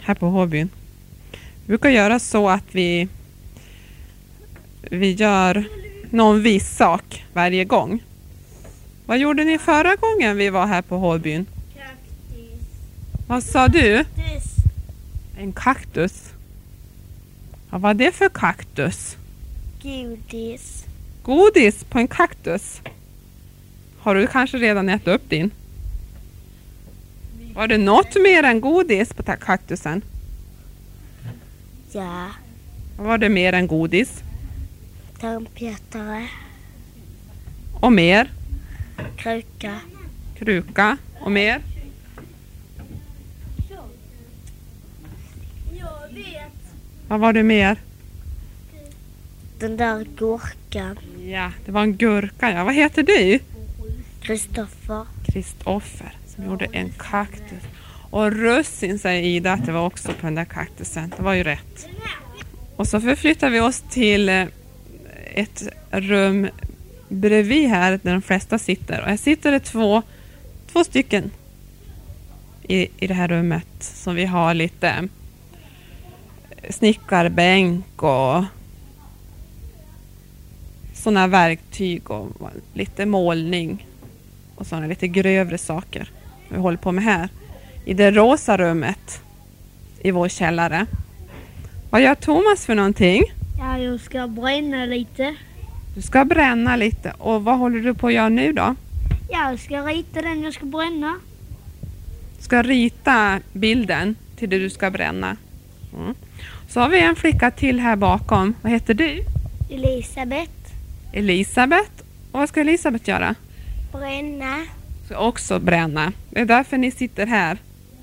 Här 0.00 0.14
på 0.14 0.26
Håbyn. 0.26 0.70
Vi 1.68 1.70
brukar 1.70 1.90
göra 1.90 2.18
så 2.18 2.48
att 2.48 2.64
vi, 2.72 3.08
vi 4.82 5.12
gör 5.12 5.64
någon 6.10 6.42
viss 6.42 6.76
sak 6.76 7.24
varje 7.32 7.64
gång. 7.64 8.02
Vad 9.06 9.18
gjorde 9.18 9.44
ni 9.44 9.58
förra 9.58 9.96
gången 9.96 10.36
vi 10.36 10.50
var 10.50 10.66
här 10.66 10.82
på 10.82 10.96
Håbyn? 10.96 11.46
Vad 13.26 13.42
sa 13.42 13.68
du? 13.68 14.04
En 15.38 15.52
kaktus. 15.52 16.32
Vad 17.70 17.80
var 17.80 17.94
det 17.94 18.12
för 18.12 18.28
kaktus? 18.28 19.16
Godis. 19.82 20.84
Godis 21.22 21.84
på 21.84 21.98
en 21.98 22.08
kaktus. 22.08 22.80
Har 23.98 24.14
du 24.14 24.26
kanske 24.26 24.58
redan 24.58 24.88
ätit 24.88 25.08
upp 25.08 25.30
din? 25.30 25.50
Var 27.54 27.66
det 27.66 27.78
något 27.78 28.16
mer 28.16 28.42
än 28.42 28.60
godis 28.60 29.12
på 29.12 29.22
kaktusen? 29.22 30.02
Ja. 31.92 32.30
Var 32.96 33.18
det 33.18 33.28
mer 33.28 33.52
än 33.52 33.66
godis? 33.66 34.22
Tandpetare. 35.20 36.28
Och 37.80 37.92
mer? 37.92 38.30
Kruka. 39.16 39.80
Kruka. 40.38 40.96
Och 41.20 41.30
mer? 41.30 41.60
Jag 45.78 46.14
vet. 46.14 46.52
Vad 47.08 47.20
var 47.20 47.32
det 47.32 47.42
mer? 47.42 47.78
Den 49.58 49.76
där 49.76 50.06
gurkan. 50.16 50.98
Ja, 51.24 51.52
det 51.64 51.72
var 51.72 51.82
en 51.82 51.96
gurka. 51.96 52.50
Ja. 52.50 52.64
Vad 52.64 52.74
heter 52.74 53.02
du? 53.02 53.38
Kristoffer. 54.20 55.06
Kristoffer 55.26 56.12
som 56.26 56.44
gjorde 56.44 56.64
en 56.72 56.88
kaktus. 56.98 57.62
Och 58.10 58.32
russin 58.32 58.98
säger 58.98 59.22
Ida 59.22 59.52
att 59.52 59.66
det 59.66 59.72
var 59.72 59.86
också 59.86 60.08
på 60.08 60.26
den 60.26 60.34
där 60.34 60.44
kaktusen. 60.44 61.12
Det 61.16 61.22
var 61.22 61.34
ju 61.34 61.42
rätt. 61.42 61.88
Och 62.76 62.88
så 62.88 63.00
förflyttar 63.00 63.50
vi 63.50 63.60
oss 63.60 63.84
till 63.90 64.28
eh, 64.28 64.46
ett 65.34 65.62
rum 65.90 66.48
bredvid 67.08 67.68
här 67.68 68.00
där 68.02 68.12
de 68.12 68.22
flesta 68.22 68.58
sitter. 68.58 69.00
Och 69.00 69.06
här 69.06 69.16
sitter 69.16 69.52
det 69.52 69.60
två, 69.60 70.02
två 70.72 70.84
stycken 70.84 71.30
i, 72.62 72.88
i 72.98 73.06
det 73.06 73.14
här 73.14 73.28
rummet 73.28 73.66
som 73.80 74.14
vi 74.14 74.24
har 74.24 74.54
lite 74.54 75.08
eh, 76.50 76.70
snickarbänk 76.72 78.02
och 78.02 78.44
sådana 80.94 81.26
verktyg 81.26 82.10
och 82.10 82.50
lite 82.72 83.06
målning 83.06 83.86
och 84.54 84.66
sådana 84.66 84.86
lite 84.86 85.08
grövre 85.08 85.58
saker 85.58 86.10
vi 86.48 86.56
håller 86.56 86.78
på 86.78 86.92
med 86.92 87.04
här. 87.04 87.28
I 87.88 87.94
det 87.94 88.10
rosa 88.10 88.56
rummet 88.56 89.20
i 90.02 90.10
vår 90.10 90.28
källare. 90.28 90.86
Vad 91.90 92.02
gör 92.02 92.14
Thomas 92.14 92.66
för 92.66 92.74
någonting? 92.74 93.22
Ja, 93.58 93.78
jag 93.78 94.00
ska 94.00 94.26
bränna 94.26 94.84
lite. 94.84 95.34
Du 95.94 96.02
ska 96.02 96.24
bränna 96.24 96.76
lite 96.76 97.12
och 97.18 97.44
vad 97.44 97.58
håller 97.58 97.80
du 97.80 97.94
på 97.94 98.06
att 98.06 98.12
göra 98.12 98.28
nu 98.28 98.52
då? 98.52 98.74
Ja, 99.30 99.50
jag 99.50 99.60
ska 99.60 99.82
rita 99.82 100.22
den 100.22 100.42
jag 100.42 100.54
ska 100.54 100.66
bränna. 100.66 101.14
Du 102.36 102.42
ska 102.42 102.62
rita 102.62 103.40
bilden 103.52 104.16
till 104.36 104.50
det 104.50 104.58
du 104.58 104.70
ska 104.70 104.90
bränna. 104.90 105.36
Mm. 105.94 106.14
Så 106.68 106.80
har 106.80 106.88
vi 106.88 107.00
en 107.00 107.16
flicka 107.16 107.50
till 107.50 107.80
här 107.80 107.96
bakom. 107.96 108.54
Vad 108.62 108.72
heter 108.72 108.94
du? 108.94 109.24
Elisabeth. 109.70 110.72
Elisabeth. 111.12 111.90
Och 112.32 112.40
vad 112.40 112.48
ska 112.48 112.60
Elisabeth 112.60 113.08
göra? 113.08 113.34
Bränna. 113.92 114.66
Ska 115.06 115.18
också 115.18 115.58
bränna. 115.58 116.12
Det 116.30 116.40
är 116.40 116.44
därför 116.44 116.78
ni 116.78 116.90
sitter 116.90 117.26
här, 117.26 117.58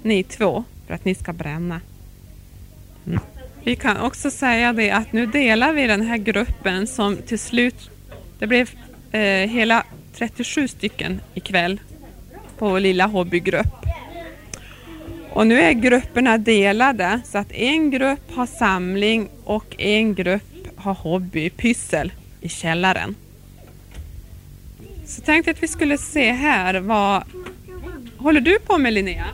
ni 0.06 0.24
två, 0.24 0.64
för 0.88 0.94
att 0.94 1.06
ni 1.06 1.16
ska 1.16 1.34
bränna. 1.34 1.82
Mm. 3.08 3.20
Vi 3.64 3.76
kan 3.76 3.98
också 3.98 4.32
säga 4.32 4.74
det 4.74 4.92
att 4.92 5.14
nu 5.14 5.26
delar 5.26 5.74
vi 5.74 5.88
den 5.88 6.02
här 6.02 6.18
gruppen 6.18 6.88
som 6.88 7.18
till 7.18 7.40
slut, 7.40 7.90
det 8.40 8.48
blev 8.48 8.70
eh, 9.12 9.50
hela 9.50 9.84
37 10.14 10.68
stycken 10.68 11.22
ikväll 11.34 11.80
på 12.58 12.70
vår 12.70 12.80
lilla 12.80 13.06
hobbygrupp. 13.06 13.86
Och 15.30 15.48
nu 15.48 15.62
är 15.62 15.72
grupperna 15.72 16.38
delade 16.38 17.22
så 17.26 17.38
att 17.38 17.52
en 17.52 17.92
grupp 17.92 18.32
har 18.32 18.46
samling 18.46 19.30
och 19.44 19.76
en 19.82 20.16
grupp 20.16 20.68
har 20.76 20.94
hobbypyssel 20.94 22.12
i 22.42 22.50
källaren. 22.50 23.16
Så 25.06 25.22
tänkte 25.22 25.50
jag 25.50 25.56
att 25.56 25.64
vi 25.64 25.68
skulle 25.68 25.98
se 25.98 26.32
här 26.32 26.80
vad 26.80 27.24
håller 28.18 28.42
du 28.42 28.60
på 28.60 28.78
med 28.78 28.94
Linnea? 28.94 29.26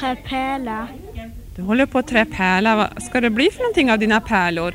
Träpärla. 0.00 0.88
Du 1.56 1.62
håller 1.62 1.86
på 1.86 1.98
att 1.98 2.06
trä 2.06 2.24
pärla. 2.24 2.76
Vad 2.76 3.02
ska 3.02 3.20
det 3.20 3.30
bli 3.30 3.50
för 3.50 3.58
någonting 3.58 3.92
av 3.92 3.98
dina 3.98 4.20
pärlor? 4.20 4.74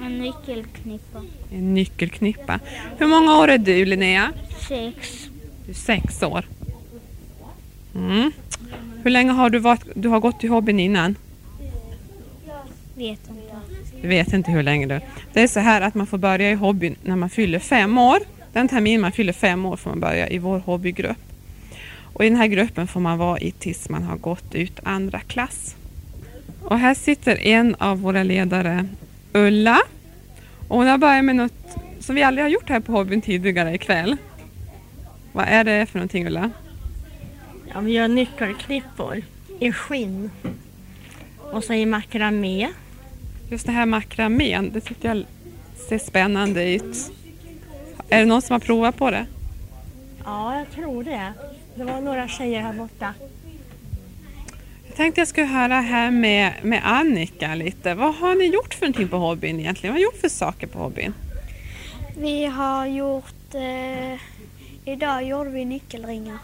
En 0.00 0.18
nyckelknippa. 0.18 1.22
En 1.52 1.74
nyckelknippa. 1.74 2.60
Hur 2.98 3.06
många 3.06 3.38
år 3.38 3.48
är 3.48 3.58
du 3.58 3.84
Linnea? 3.84 4.32
Sex. 4.68 5.28
Du 5.64 5.70
är 5.70 5.74
sex 5.74 6.22
år. 6.22 6.44
Mm. 7.94 8.32
Hur 9.02 9.10
länge 9.10 9.32
har 9.32 9.50
du, 9.50 9.58
varit, 9.58 9.84
du 9.94 10.08
har 10.08 10.20
gått 10.20 10.44
i 10.44 10.46
hobbyn 10.46 10.80
innan? 10.80 11.16
Vet 12.94 13.20
inte. 13.28 13.56
Du 14.02 14.08
vet 14.08 14.32
inte 14.32 14.50
hur 14.50 14.62
länge 14.62 14.86
du... 14.86 15.00
Det 15.32 15.42
är 15.42 15.48
så 15.48 15.60
här 15.60 15.80
att 15.80 15.94
man 15.94 16.06
får 16.06 16.18
börja 16.18 16.50
i 16.50 16.54
hobbyn 16.54 16.96
när 17.02 17.16
man 17.16 17.30
fyller 17.30 17.58
fem 17.58 17.98
år. 17.98 18.18
Den 18.52 18.68
termin 18.68 19.00
man 19.00 19.12
fyller 19.12 19.32
fem 19.32 19.66
år 19.66 19.76
får 19.76 19.90
man 19.90 20.00
börja 20.00 20.28
i 20.28 20.38
vår 20.38 20.58
hobbygrupp. 20.58 21.16
Och 22.16 22.24
i 22.24 22.28
den 22.28 22.38
här 22.38 22.46
gruppen 22.46 22.86
får 22.86 23.00
man 23.00 23.18
vara 23.18 23.38
i 23.38 23.50
tills 23.50 23.88
man 23.88 24.02
har 24.02 24.16
gått 24.16 24.54
ut 24.54 24.80
andra 24.82 25.20
klass. 25.20 25.76
Och 26.62 26.78
här 26.78 26.94
sitter 26.94 27.46
en 27.46 27.74
av 27.74 28.00
våra 28.00 28.22
ledare, 28.22 28.88
Ulla. 29.32 29.78
Och 30.68 30.76
hon 30.76 30.86
har 30.86 30.98
börjat 30.98 31.24
med 31.24 31.36
något 31.36 31.76
som 32.00 32.14
vi 32.14 32.22
aldrig 32.22 32.44
har 32.44 32.50
gjort 32.50 32.68
här 32.68 32.80
på 32.80 32.92
hobbyn 32.92 33.20
tidigare 33.20 33.74
ikväll. 33.74 34.16
Vad 35.32 35.44
är 35.48 35.64
det 35.64 35.86
för 35.86 35.98
någonting 35.98 36.26
Ulla? 36.26 36.50
Ja, 37.74 37.80
vi 37.80 37.92
gör 37.92 38.08
nyckelknippor 38.08 39.22
i 39.60 39.72
skinn. 39.72 40.30
Och 41.38 41.64
så 41.64 41.72
i 41.72 41.86
makramé. 41.86 42.68
Just 43.50 43.66
det 43.66 43.72
här 43.72 43.86
makramén, 43.86 44.70
det 44.72 44.80
tyckte 44.80 45.08
jag 45.08 45.24
ser 45.88 45.98
spännande 45.98 46.74
ut. 46.74 47.12
Är 48.08 48.18
det 48.18 48.26
någon 48.26 48.42
som 48.42 48.54
har 48.54 48.60
provat 48.60 48.96
på 48.96 49.10
det? 49.10 49.26
Ja, 50.24 50.58
jag 50.58 50.70
tror 50.70 51.04
det. 51.04 51.32
Det 51.76 51.84
var 51.84 52.00
några 52.00 52.28
tjejer 52.28 52.60
här 52.60 52.72
borta. 52.72 53.14
Jag 54.86 54.96
tänkte 54.96 55.20
jag 55.20 55.28
skulle 55.28 55.46
höra 55.46 55.80
här 55.80 56.10
med, 56.10 56.52
med 56.62 56.80
Annika 56.84 57.54
lite. 57.54 57.94
Vad 57.94 58.14
har 58.14 58.34
ni 58.34 58.44
gjort 58.44 58.74
för 58.74 58.86
någonting 58.86 59.08
på 59.08 59.16
hobbyn 59.16 59.60
egentligen? 59.60 59.94
Vad 59.94 59.94
har 59.94 59.98
ni 59.98 60.04
gjort 60.04 60.20
för 60.20 60.28
saker 60.28 60.66
på 60.66 60.78
hobbyn? 60.78 61.14
Vi 62.18 62.44
har 62.46 62.86
gjort... 62.86 63.54
Eh, 63.54 64.20
idag 64.84 65.24
gjorde 65.24 65.50
vi 65.50 65.64
nyckelringar. 65.64 66.38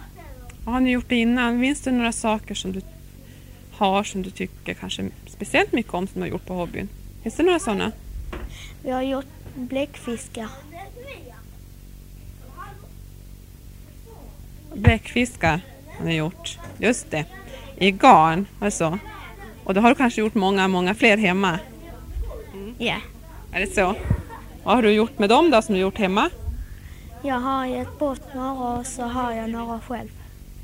Vad 0.65 0.75
har 0.75 0.81
ni 0.81 0.91
gjort 0.91 1.13
innan? 1.13 1.59
Minns 1.61 1.81
du 1.81 1.91
några 1.91 2.13
saker 2.13 2.55
som 2.55 2.73
du 2.73 2.81
har 3.73 4.05
som 4.05 4.23
du 4.23 4.31
tycker 4.31 4.75
kanske 4.75 5.11
speciellt 5.27 5.73
mycket 5.73 5.95
om 5.95 6.07
som 6.07 6.21
du 6.21 6.21
har 6.21 6.31
gjort 6.31 6.47
på 6.47 6.55
hobbyn? 6.55 6.89
Finns 7.23 7.35
det 7.35 7.43
några 7.43 7.59
sådana? 7.59 7.93
Vi 8.83 8.91
har 8.91 9.03
gjort 9.03 9.27
bläckfiskar. 9.55 10.49
Bläckfiskar 14.75 15.61
har 15.99 16.05
ni 16.05 16.17
gjort. 16.17 16.59
Just 16.79 17.11
det. 17.11 17.25
I 17.77 17.91
garn, 17.91 18.47
alltså. 18.61 18.99
Och 19.65 19.75
då 19.75 19.81
har 19.81 19.89
du 19.89 19.95
kanske 19.95 20.21
gjort 20.21 20.35
många, 20.35 20.69
många 20.69 20.95
fler 20.95 21.17
hemma? 21.17 21.59
Ja. 22.79 22.97
Är 23.53 23.61
det 23.61 23.75
så? 23.75 23.95
Vad 24.65 24.75
har 24.75 24.83
du 24.83 24.91
gjort 24.91 25.19
med 25.19 25.29
dem 25.29 25.51
då 25.51 25.63
som 25.63 25.75
du 25.75 25.81
gjort 25.81 25.99
hemma? 25.99 26.31
Jag 27.23 27.41
har 27.41 27.67
gett 27.67 27.99
bort 27.99 28.35
några 28.35 28.79
och 28.79 28.87
så 28.87 29.03
har 29.03 29.33
jag 29.33 29.51
några 29.51 29.81
själv. 29.81 30.09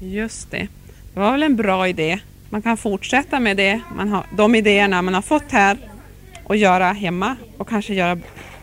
Just 0.00 0.50
det. 0.50 0.68
Det 1.14 1.20
var 1.20 1.32
väl 1.32 1.42
en 1.42 1.56
bra 1.56 1.88
idé. 1.88 2.20
Man 2.50 2.62
kan 2.62 2.76
fortsätta 2.76 3.40
med 3.40 3.56
det, 3.56 3.80
man 3.96 4.08
har, 4.08 4.26
de 4.36 4.54
idéerna 4.54 5.02
man 5.02 5.14
har 5.14 5.22
fått 5.22 5.52
här 5.52 5.78
och 6.44 6.56
göra 6.56 6.92
hemma 6.92 7.36
och 7.56 7.68
kanske 7.68 7.94
göra, 7.94 8.18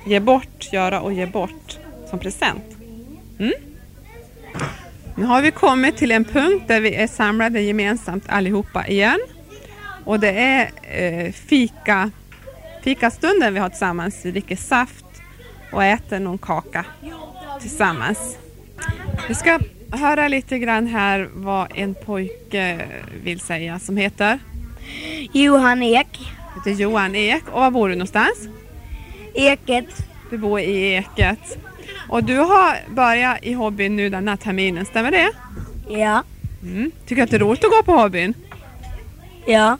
ge 0.06 0.20
bort, 0.20 0.74
göra 0.74 1.02
och 1.02 1.14
ge 1.14 1.26
bort 1.26 1.78
som 2.10 2.20
present. 2.20 2.64
Mm? 3.40 3.54
Nu 5.18 5.26
har 5.26 5.42
vi 5.42 5.52
kommit 5.52 5.98
till 5.98 6.12
en 6.12 6.26
punkt 6.26 6.64
där 6.68 6.82
vi 6.82 6.96
är 6.96 7.08
samlade 7.08 7.62
gemensamt 7.62 8.24
allihopa 8.28 8.88
igen. 8.88 9.20
Och 10.06 10.20
det 10.20 10.32
är 10.32 10.72
eh, 10.82 11.32
fika, 11.32 12.12
fikastunden 12.84 13.54
vi 13.54 13.60
har 13.60 13.70
tillsammans. 13.70 14.26
Vi 14.26 14.32
dricker 14.32 14.56
saft 14.56 15.06
och 15.72 15.84
äter 15.84 16.20
någon 16.20 16.38
kaka 16.38 16.86
tillsammans. 17.62 18.38
Vi 19.28 19.36
ska 19.36 19.60
höra 19.92 20.28
lite 20.28 20.60
grann 20.60 20.88
här 20.88 21.30
vad 21.34 21.68
en 21.76 21.96
pojke 21.96 22.88
vill 23.24 23.40
säga 23.40 23.80
som 23.80 23.98
heter, 23.98 24.40
Johan 25.32 25.84
Ek. 25.84 26.20
heter 26.56 26.82
Johan 26.82 27.16
Ek. 27.16 27.44
Och 27.52 27.60
var 27.60 27.72
bor 27.72 27.90
du 27.90 27.96
någonstans? 27.96 28.48
Eket. 29.34 30.08
Du 30.30 30.38
bor 30.38 30.60
i 30.60 30.94
Eket. 30.96 31.58
Och 32.10 32.24
du 32.24 32.38
har 32.38 32.78
börjat 32.90 33.38
i 33.42 33.54
hobbyn 33.54 33.96
nu 33.96 34.10
den 34.10 34.28
här 34.28 34.36
terminen, 34.36 34.86
stämmer 34.86 35.12
det? 35.12 35.32
Ja. 35.90 36.24
Mm. 36.64 36.92
Tycker 37.06 37.16
du 37.16 37.22
att 37.22 37.30
det 37.30 37.38
är 37.38 37.40
roligt 37.40 37.64
att 37.64 37.72
gå 37.72 37.84
på 37.84 37.92
hobbyn? 37.92 38.34
Ja. 39.46 39.78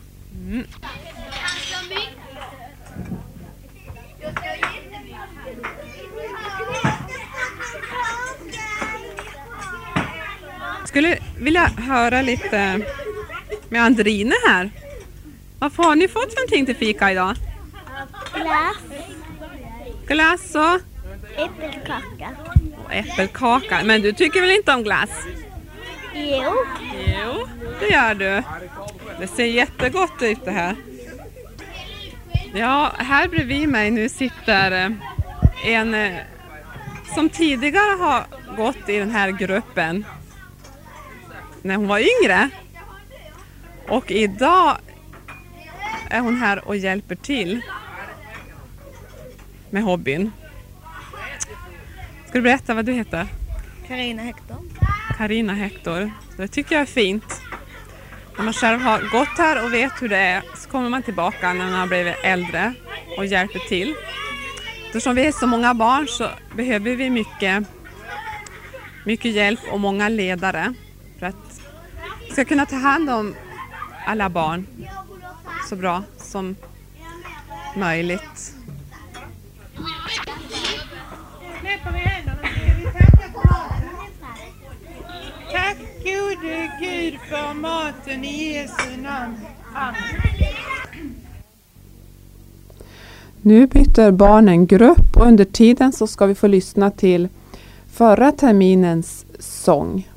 Skulle 10.86 11.18
vilja 11.40 11.66
höra 11.66 12.22
lite 12.22 12.82
med 13.70 13.84
Andrine 13.84 14.36
här. 14.48 14.70
Vad 15.60 15.72
har 15.78 15.96
ni 15.96 16.08
fått 16.08 16.34
för 16.34 16.40
någonting 16.40 16.66
till 16.66 16.76
fika 16.76 17.12
idag? 17.12 17.36
Glass. 18.34 18.78
Glass 20.08 20.56
och 20.56 20.95
Äppelkaka. 21.38 22.30
och 22.86 22.94
äppelkaka. 22.94 23.82
Men 23.84 24.02
du 24.02 24.14
tycker 24.14 24.42
väl 24.42 24.52
inte 24.52 24.74
om 24.74 24.84
glass? 24.84 25.10
Jo. 26.14 26.54
Jo, 27.08 27.48
det 27.80 27.88
gör 27.88 28.16
du. 28.16 28.44
Det 29.20 29.28
ser 29.28 29.46
jättegott 29.46 30.22
ut 30.22 30.46
det 30.46 30.52
här. 30.52 30.76
Ja, 32.54 32.92
här 32.98 33.28
bredvid 33.28 33.70
mig 33.70 33.92
nu 33.92 34.10
sitter 34.10 34.72
eh, 34.72 34.92
en 35.66 35.94
eh, 35.94 36.18
som 37.16 37.30
tidigare 37.30 37.98
har 38.00 38.26
gått 38.58 38.90
i 38.90 38.98
den 39.00 39.12
här 39.12 39.32
gruppen 39.32 40.06
när 41.62 41.76
hon 41.76 41.88
var 41.88 42.00
yngre. 42.00 42.50
Och 43.88 44.12
idag 44.12 44.78
är 46.10 46.20
hon 46.20 46.36
här 46.36 46.68
och 46.68 46.78
hjälper 46.78 47.16
till 47.16 47.62
med 49.70 49.84
hobbyn. 49.84 50.32
Ska 52.36 52.40
du 52.40 52.44
berätta 52.44 52.74
vad 52.74 52.86
du 52.86 52.94
heter? 52.94 53.28
Carina 53.88 54.22
Hector. 54.22 54.58
Karina 55.18 55.54
Hector. 55.54 56.12
Det 56.38 56.48
tycker 56.48 56.76
jag 56.76 56.82
är 56.82 56.86
fint. 56.86 57.42
När 58.38 58.44
man 58.44 58.54
själv 58.54 58.82
har 58.82 59.00
gått 59.12 59.38
här 59.38 59.66
och 59.66 59.74
vet 59.74 60.02
hur 60.02 60.10
det 60.10 60.18
är 60.18 60.44
så 60.56 60.70
kommer 60.70 60.90
man 60.90 61.04
tillbaka 61.04 61.54
när 61.54 61.66
man 61.66 61.74
har 61.74 61.88
blivit 61.88 62.16
äldre 62.24 62.74
och 63.18 63.26
hjälper 63.26 63.60
till. 63.60 63.96
Eftersom 64.86 65.16
vi 65.16 65.26
är 65.26 65.32
så 65.32 65.48
många 65.48 65.74
barn 65.74 66.08
så 66.08 66.30
behöver 66.56 66.96
vi 66.96 67.10
mycket, 67.10 67.64
mycket 69.06 69.32
hjälp 69.32 69.60
och 69.72 69.80
många 69.80 70.10
ledare 70.10 70.74
för 71.20 71.26
att 71.26 71.62
vi 72.28 72.32
ska 72.32 72.46
kunna 72.46 72.66
ta 72.66 72.76
hand 72.76 73.10
om 73.10 73.36
alla 74.06 74.30
barn 74.30 74.68
så 75.70 75.76
bra 75.76 76.04
som 76.18 76.56
möjligt. 77.76 78.56
Gode 86.42 86.72
Gud 86.80 87.20
för 87.30 87.54
maten 87.54 88.24
i 88.24 88.54
Jesu 88.54 89.02
namn. 89.02 89.36
Amen. 89.76 91.16
Nu 93.42 93.68
byter 93.68 94.12
barnen 94.12 94.66
grupp 94.68 95.18
och 95.18 95.26
under 95.26 95.46
tiden 95.46 95.94
så 95.94 96.08
ska 96.08 96.26
vi 96.26 96.36
få 96.36 96.48
lyssna 96.48 96.92
till 96.92 97.28
förra 97.92 98.32
terminens 98.32 99.26
sång. 99.40 100.08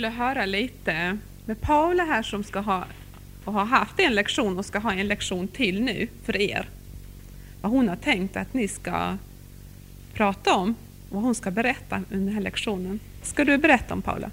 Skulle 0.00 0.12
höra 0.12 0.46
lite 0.46 1.18
med 1.44 1.60
Paula 1.60 2.04
här 2.04 2.22
som 2.22 2.44
ska 2.44 2.60
ha 2.60 2.84
och 3.44 3.52
har 3.52 3.64
haft 3.64 4.00
en 4.00 4.14
lektion 4.14 4.58
och 4.58 4.64
ska 4.64 4.78
ha 4.78 4.92
en 4.92 5.08
lektion 5.08 5.48
till 5.48 5.82
nu 5.82 6.08
för 6.24 6.36
er. 6.36 6.68
Vad 7.60 7.72
hon 7.72 7.88
har 7.88 7.96
tänkt 7.96 8.36
att 8.36 8.54
ni 8.54 8.68
ska 8.68 9.16
prata 10.14 10.54
om, 10.54 10.74
och 11.08 11.14
vad 11.14 11.22
hon 11.22 11.34
ska 11.34 11.50
berätta 11.50 11.96
under 12.10 12.26
den 12.26 12.34
här 12.34 12.40
lektionen. 12.40 13.00
Ska 13.22 13.44
du 13.44 13.58
berätta 13.58 13.94
om 13.94 14.02
Paula? 14.02 14.30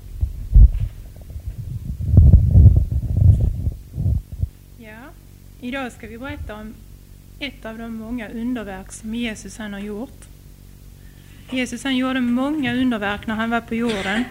Ja, 4.77 5.01
idag 5.61 5.91
ska 5.91 6.07
vi 6.07 6.17
berätta 6.17 6.55
om 6.55 6.73
ett 7.39 7.65
av 7.65 7.77
de 7.77 7.95
många 7.95 8.29
underverk 8.29 8.91
som 8.91 9.15
Jesus 9.15 9.57
han 9.57 9.73
har 9.73 9.79
gjort. 9.79 10.25
Jesus 11.51 11.83
han 11.83 11.97
gjorde 11.97 12.21
många 12.21 12.73
underverk 12.73 13.27
när 13.27 13.35
han 13.35 13.49
var 13.49 13.61
på 13.61 13.75
jorden. 13.75 14.23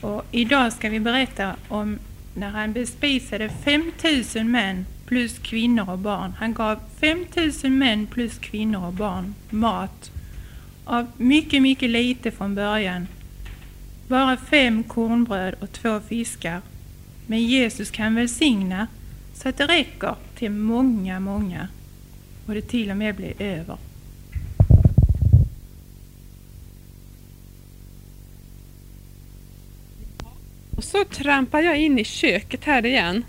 Och 0.00 0.24
idag 0.30 0.72
ska 0.72 0.88
vi 0.88 1.00
berätta 1.00 1.56
om 1.68 1.98
när 2.34 2.50
han 2.50 2.72
bespisade 2.72 3.48
5000 3.48 4.50
män 4.50 4.86
plus 5.06 5.38
kvinnor 5.38 5.90
och 5.90 5.98
barn. 5.98 6.34
Han 6.38 6.54
gav 6.54 6.80
5000 7.00 7.78
män 7.78 8.06
plus 8.06 8.38
kvinnor 8.38 8.86
och 8.86 8.92
barn 8.92 9.34
mat 9.50 10.10
av 10.84 11.06
mycket, 11.16 11.62
mycket 11.62 11.90
lite 11.90 12.30
från 12.30 12.54
början. 12.54 13.06
Bara 14.08 14.36
fem 14.36 14.82
kornbröd 14.82 15.54
och 15.60 15.72
två 15.72 16.00
fiskar. 16.00 16.60
Men 17.26 17.42
Jesus 17.42 17.90
kan 17.90 18.14
välsigna 18.14 18.86
Så 19.34 19.48
att 19.48 19.56
det 19.56 19.66
räcker 19.66 20.14
till 20.34 20.50
många, 20.50 21.20
många. 21.20 21.68
Och 22.46 22.54
det 22.54 22.62
till 22.62 22.90
och 22.90 22.96
med 22.96 23.16
blir 23.16 23.42
över. 23.42 23.76
Och 30.78 30.84
så 30.84 31.04
trampar 31.04 31.60
jag 31.60 31.78
in 31.78 31.98
i 31.98 32.04
köket 32.04 32.64
här 32.64 32.86
igen. 32.86 33.24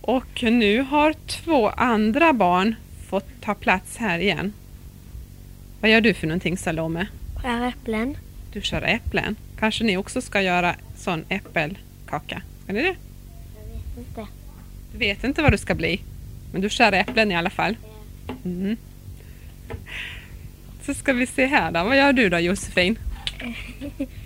Och 0.00 0.42
nu 0.42 0.80
har 0.80 1.14
två 1.26 1.68
andra 1.68 2.32
barn 2.32 2.74
fått 3.08 3.40
ta 3.40 3.54
plats 3.54 3.96
här 3.96 4.18
igen. 4.18 4.52
Vad 5.80 5.90
gör 5.90 6.00
du 6.00 6.14
för 6.14 6.26
någonting 6.26 6.58
Salome? 6.58 7.06
Skär 7.36 7.68
äpplen. 7.68 8.16
Du 8.52 8.60
kör 8.60 8.82
äpplen. 8.82 9.36
Kanske 9.58 9.84
ni 9.84 9.96
också 9.96 10.20
ska 10.20 10.42
göra 10.42 10.74
sån 10.96 11.24
äppelkaka? 11.28 12.42
Är 12.66 12.74
det 12.74 12.82
det? 12.82 12.96
Inte. 13.98 14.26
Du 14.92 14.98
vet 14.98 15.24
inte 15.24 15.42
vad 15.42 15.52
du 15.52 15.58
ska 15.58 15.74
bli. 15.74 16.00
Men 16.52 16.60
du 16.60 16.68
skär 16.68 16.92
äpplen 16.92 17.32
i 17.32 17.36
alla 17.36 17.50
fall. 17.50 17.76
Mm. 18.44 18.76
Så 20.82 20.94
ska 20.94 21.12
vi 21.12 21.26
se 21.26 21.46
här 21.46 21.72
då. 21.72 21.84
Vad 21.84 21.96
gör 21.96 22.12
du 22.12 22.28
då 22.28 22.38
Josefin? 22.38 22.98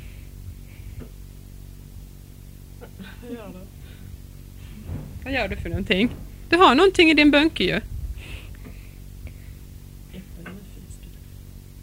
Vad 5.26 5.34
gör 5.34 5.48
du 5.48 5.56
för 5.56 5.68
någonting? 5.68 6.10
Du 6.48 6.56
har 6.56 6.74
någonting 6.74 7.10
i 7.10 7.14
din 7.14 7.30
bunke 7.30 7.64
ju. 7.64 7.80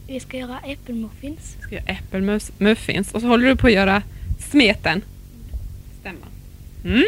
Vi 0.08 0.20
ska 0.20 0.38
göra 0.38 0.60
äppelmuffins. 0.60 1.58
ska 1.62 1.76
göra 1.76 1.86
äppelmuffins 1.86 3.12
och 3.12 3.22
så 3.22 3.28
håller 3.28 3.48
du 3.48 3.56
på 3.56 3.68
att 3.68 3.74
göra 3.74 4.04
smeten. 4.40 5.02
Stämma. 6.00 6.26
Mm. 6.86 7.04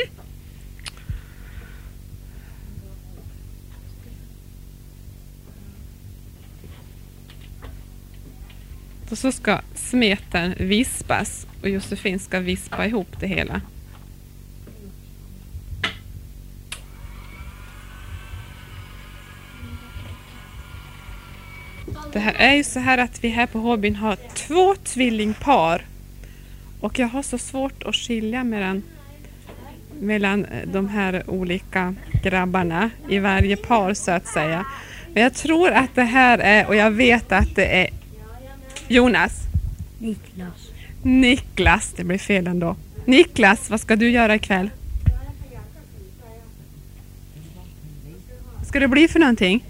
Och 9.09 9.17
så 9.17 9.31
ska 9.31 9.59
smeten 9.75 10.53
vispas 10.57 11.47
och 11.61 11.69
Josefin 11.69 12.19
ska 12.19 12.39
vispa 12.39 12.85
ihop 12.85 13.19
det 13.19 13.27
hela. 13.27 13.61
Är 22.37 22.55
ju 22.55 22.63
så 22.63 22.79
här 22.79 22.97
att 22.97 23.23
vi 23.23 23.29
här 23.29 23.47
på 23.47 23.59
hobbyn 23.59 23.95
har 23.95 24.17
två 24.33 24.75
tvillingpar. 24.75 25.81
Och 26.79 26.99
jag 26.99 27.07
har 27.07 27.21
så 27.21 27.37
svårt 27.37 27.83
att 27.83 27.95
skilja 27.95 28.43
mellan, 28.43 28.83
mellan 29.99 30.45
eh, 30.45 30.67
de 30.67 30.89
här 30.89 31.29
olika 31.29 31.95
grabbarna 32.23 32.89
i 33.09 33.19
varje 33.19 33.57
par 33.57 33.93
så 33.93 34.11
att 34.11 34.27
säga. 34.27 34.65
Men 35.13 35.23
jag 35.23 35.33
tror 35.33 35.71
att 35.71 35.95
det 35.95 36.03
här 36.03 36.39
är, 36.39 36.67
och 36.67 36.75
jag 36.75 36.91
vet 36.91 37.31
att 37.31 37.55
det 37.55 37.81
är 37.81 37.89
Jonas. 38.87 39.31
Niklas. 39.99 40.71
Niklas, 41.03 41.93
det 41.97 42.03
blir 42.03 42.17
fel 42.17 42.47
ändå. 42.47 42.75
Niklas, 43.05 43.69
vad 43.69 43.81
ska 43.81 43.95
du 43.95 44.09
göra 44.09 44.35
ikväll? 44.35 44.69
Vad 48.57 48.67
ska 48.67 48.79
det 48.79 48.87
bli 48.87 49.07
för 49.07 49.19
någonting? 49.19 49.63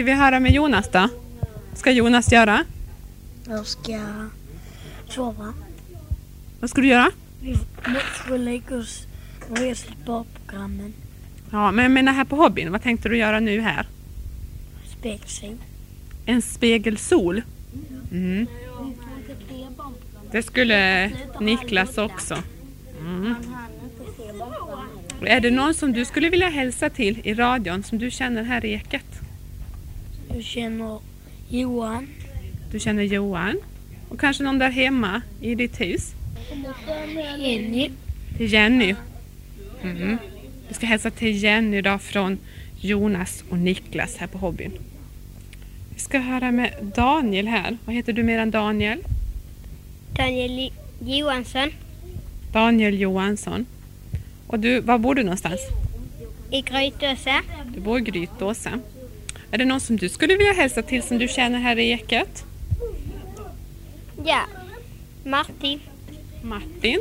Ska 0.00 0.04
vi 0.04 0.12
höra 0.12 0.40
med 0.40 0.52
Jonas 0.52 0.88
då? 0.92 1.08
Vad 1.70 1.78
ska 1.78 1.90
Jonas 1.90 2.32
göra? 2.32 2.64
Jag 3.48 3.66
ska 3.66 4.00
sova. 5.08 5.54
Vad 6.60 6.70
ska 6.70 6.80
du 6.80 6.88
göra? 6.88 7.10
Vi 7.40 7.56
måste 7.86 8.38
lägga 8.38 8.76
oss 8.76 9.06
och 9.50 9.58
resa 9.58 9.86
sparprogrammen. 10.02 10.92
Ja, 11.50 11.72
men 11.72 11.82
jag 11.82 11.92
menar 11.92 12.12
här 12.12 12.24
på 12.24 12.36
hobbyn, 12.36 12.72
vad 12.72 12.82
tänkte 12.82 13.08
du 13.08 13.16
göra 13.16 13.40
nu 13.40 13.60
här? 13.60 13.86
Spegelsing. 14.98 15.58
En 16.26 16.42
spegelsol? 16.42 17.42
Mm. 18.12 18.46
Det 20.30 20.42
skulle 20.42 21.10
Niklas 21.40 21.98
också. 21.98 22.38
Mm. 23.00 23.34
Är 25.22 25.40
det 25.40 25.50
någon 25.50 25.74
som 25.74 25.92
du 25.92 26.04
skulle 26.04 26.28
vilja 26.28 26.48
hälsa 26.48 26.90
till 26.90 27.20
i 27.24 27.34
radion 27.34 27.82
som 27.82 27.98
du 27.98 28.10
känner 28.10 28.42
här 28.42 28.64
i 28.64 28.72
Eket? 28.74 29.20
Jag 30.34 30.44
känner 30.44 30.98
Johan. 31.48 32.08
Du 32.70 32.80
känner 32.80 33.02
Johan 33.02 33.60
och 34.08 34.20
kanske 34.20 34.42
någon 34.42 34.58
där 34.58 34.70
hemma 34.70 35.22
i 35.40 35.54
ditt 35.54 35.80
hus? 35.80 36.12
Jenny. 37.38 37.90
Jenny. 38.38 38.94
Mm. 39.82 40.18
Vi 40.68 40.74
ska 40.74 40.86
hälsa 40.86 41.10
till 41.10 41.42
Jenny 41.42 41.80
då 41.80 41.98
från 41.98 42.38
Jonas 42.80 43.44
och 43.50 43.58
Niklas 43.58 44.16
här 44.16 44.26
på 44.26 44.38
hobbyn. 44.38 44.72
Vi 45.94 46.00
ska 46.00 46.18
höra 46.18 46.52
med 46.52 46.74
Daniel 46.96 47.46
här. 47.46 47.78
Vad 47.84 47.94
heter 47.94 48.12
du 48.12 48.22
mer 48.22 48.38
än 48.38 48.50
Daniel? 48.50 48.98
Daniel 50.16 50.72
Johansson 51.00 51.70
Daniel 52.52 53.00
Johansson. 53.00 53.66
Och 54.46 54.58
du, 54.58 54.80
var 54.80 54.98
bor 54.98 55.14
du 55.14 55.22
någonstans? 55.22 55.60
i 56.50 56.62
Grytåsa. 56.62 57.42
Du 57.74 57.80
bor 57.80 57.98
i 57.98 58.02
Grytåsa. 58.02 58.70
Är 59.50 59.58
det 59.58 59.64
någon 59.64 59.80
som 59.80 59.96
du 59.96 60.08
skulle 60.08 60.36
vilja 60.36 60.52
hälsa 60.52 60.82
till 60.82 61.02
som 61.02 61.18
du 61.18 61.28
känner 61.28 61.58
här 61.58 61.78
i 61.78 61.90
Eket? 61.92 62.44
Ja. 64.24 64.40
Martin. 65.24 65.80
Martin? 66.42 67.00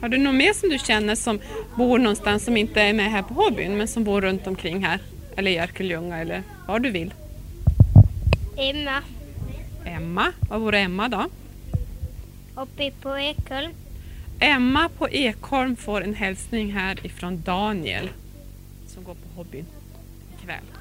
Har 0.00 0.08
du 0.08 0.18
någon 0.18 0.36
mer 0.36 0.52
som 0.52 0.68
du 0.68 0.78
känner 0.78 1.14
som 1.14 1.40
bor 1.76 1.98
någonstans 1.98 2.44
som 2.44 2.56
inte 2.56 2.82
är 2.82 2.92
med 2.92 3.10
här 3.10 3.22
på 3.22 3.34
hobbyn 3.34 3.76
men 3.76 3.88
som 3.88 4.04
bor 4.04 4.20
runt 4.20 4.46
omkring 4.46 4.84
här? 4.84 4.98
Eller 5.36 5.50
i 5.50 5.58
Örkelljunga 5.58 6.18
eller 6.18 6.42
var 6.68 6.78
du 6.78 6.90
vill? 6.90 7.14
Emma. 8.56 9.02
Emma, 9.84 10.32
var 10.50 10.58
bor 10.58 10.74
Emma 10.74 11.08
då? 11.08 11.24
Uppe 12.56 12.90
på 12.90 13.18
Ekholm. 13.18 13.70
Emma 14.40 14.88
på 14.98 15.08
Ekholm 15.08 15.76
får 15.76 16.00
en 16.00 16.14
hälsning 16.14 16.72
här 16.72 17.06
ifrån 17.06 17.42
Daniel 17.42 18.08
som 18.86 19.04
går 19.04 19.14
på 19.14 19.36
hobbyn 19.36 19.66
ikväll. 20.38 20.73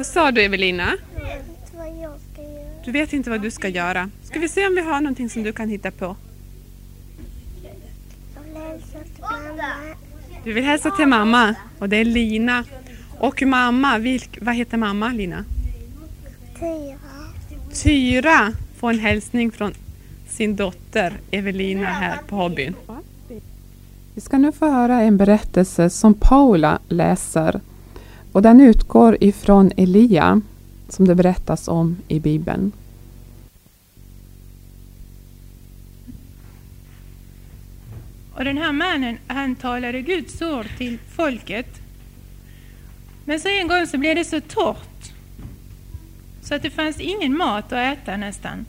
Vad 0.00 0.06
sa 0.06 0.30
du 0.30 0.42
Evelina? 0.42 0.96
Jag 1.14 1.22
vet 1.22 1.42
inte 1.52 1.70
vad 1.76 1.88
jag 1.98 2.20
ska 2.32 2.42
göra. 2.42 2.82
Du 2.84 2.92
vet 2.92 3.12
inte 3.12 3.30
vad 3.30 3.40
du 3.42 3.50
ska 3.50 3.68
göra. 3.68 4.10
Ska 4.22 4.38
vi 4.38 4.48
se 4.48 4.66
om 4.66 4.74
vi 4.74 4.80
har 4.80 5.00
någonting 5.00 5.30
som 5.30 5.42
du 5.42 5.52
kan 5.52 5.68
hitta 5.68 5.90
på? 5.90 6.16
Jag 7.64 8.44
vill 8.44 8.54
hälsa 8.64 9.00
till 9.00 9.16
mamma. 9.20 9.64
Du 10.44 10.52
vill 10.52 10.64
hälsa 10.64 10.90
till 10.90 11.06
mamma 11.06 11.54
och 11.78 11.88
det 11.88 11.96
är 11.96 12.04
Lina. 12.04 12.64
Och 13.18 13.42
mamma, 13.42 13.98
vilk, 13.98 14.38
vad 14.40 14.54
heter 14.54 14.76
mamma 14.76 15.08
Lina? 15.08 15.44
Tyra. 16.60 16.98
Tyra 17.82 18.52
får 18.78 18.90
en 18.90 18.98
hälsning 18.98 19.52
från 19.52 19.74
sin 20.28 20.56
dotter 20.56 21.12
Evelina 21.30 21.86
här 21.86 22.18
på 22.28 22.36
hobbyn. 22.36 22.74
Vi 24.14 24.20
ska 24.20 24.38
nu 24.38 24.52
få 24.52 24.70
höra 24.70 25.00
en 25.00 25.16
berättelse 25.16 25.90
som 25.90 26.14
Paula 26.14 26.78
läser 26.88 27.60
och 28.32 28.42
den 28.42 28.60
utgår 28.60 29.16
ifrån 29.20 29.72
Elia 29.76 30.40
som 30.88 31.08
det 31.08 31.14
berättas 31.14 31.68
om 31.68 31.96
i 32.08 32.20
Bibeln. 32.20 32.72
Och 38.32 38.44
den 38.44 38.58
här 38.58 38.72
mannen, 38.72 39.18
han 39.26 39.54
talade 39.54 40.02
Guds 40.02 40.42
ord 40.42 40.66
till 40.78 40.98
folket. 41.16 41.80
Men 43.24 43.40
så 43.40 43.48
en 43.48 43.68
gång 43.68 43.86
så 43.86 43.98
blev 43.98 44.16
det 44.16 44.24
så 44.24 44.40
torrt 44.40 44.90
så 46.42 46.54
att 46.54 46.62
det 46.62 46.70
fanns 46.70 47.00
ingen 47.00 47.36
mat 47.36 47.72
att 47.72 47.98
äta 47.98 48.16
nästan. 48.16 48.66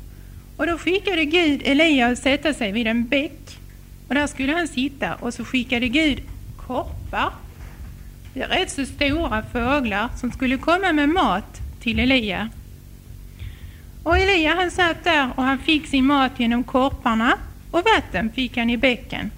Och 0.58 0.68
då 0.68 0.78
skickade 0.78 1.26
Gud 1.26 1.62
Elia 1.66 2.08
att 2.08 2.20
sätta 2.20 2.54
sig 2.54 2.72
vid 2.72 2.88
en 2.88 3.08
bäck. 3.08 3.60
Och 4.08 4.16
där 4.16 4.28
skulle 4.28 4.54
han 4.54 4.68
sitta 4.68 5.16
och 5.16 5.34
så 5.34 5.46
skickade 5.46 5.88
Gud 5.88 6.22
korpar. 6.58 7.34
Det 8.34 8.42
är 8.42 8.48
rätt 8.48 8.72
så 8.72 8.86
stora 8.86 9.44
fåglar 9.44 10.10
som 10.18 10.32
skulle 10.32 10.58
komma 10.58 10.94
med 10.94 11.10
mat 11.10 11.62
till 11.80 12.00
Elia. 12.00 12.50
Och 14.04 14.18
Elia 14.18 14.56
han 14.56 14.72
satt 14.72 15.04
där 15.04 15.30
och 15.36 15.44
han 15.44 15.58
fick 15.58 15.88
sin 15.88 16.06
mat 16.06 16.32
genom 16.38 16.64
korparna 16.64 17.38
och 17.72 17.84
vatten 17.96 18.32
fick 18.32 18.58
han 18.58 18.70
i 18.70 18.78
bäcken. 18.78 19.32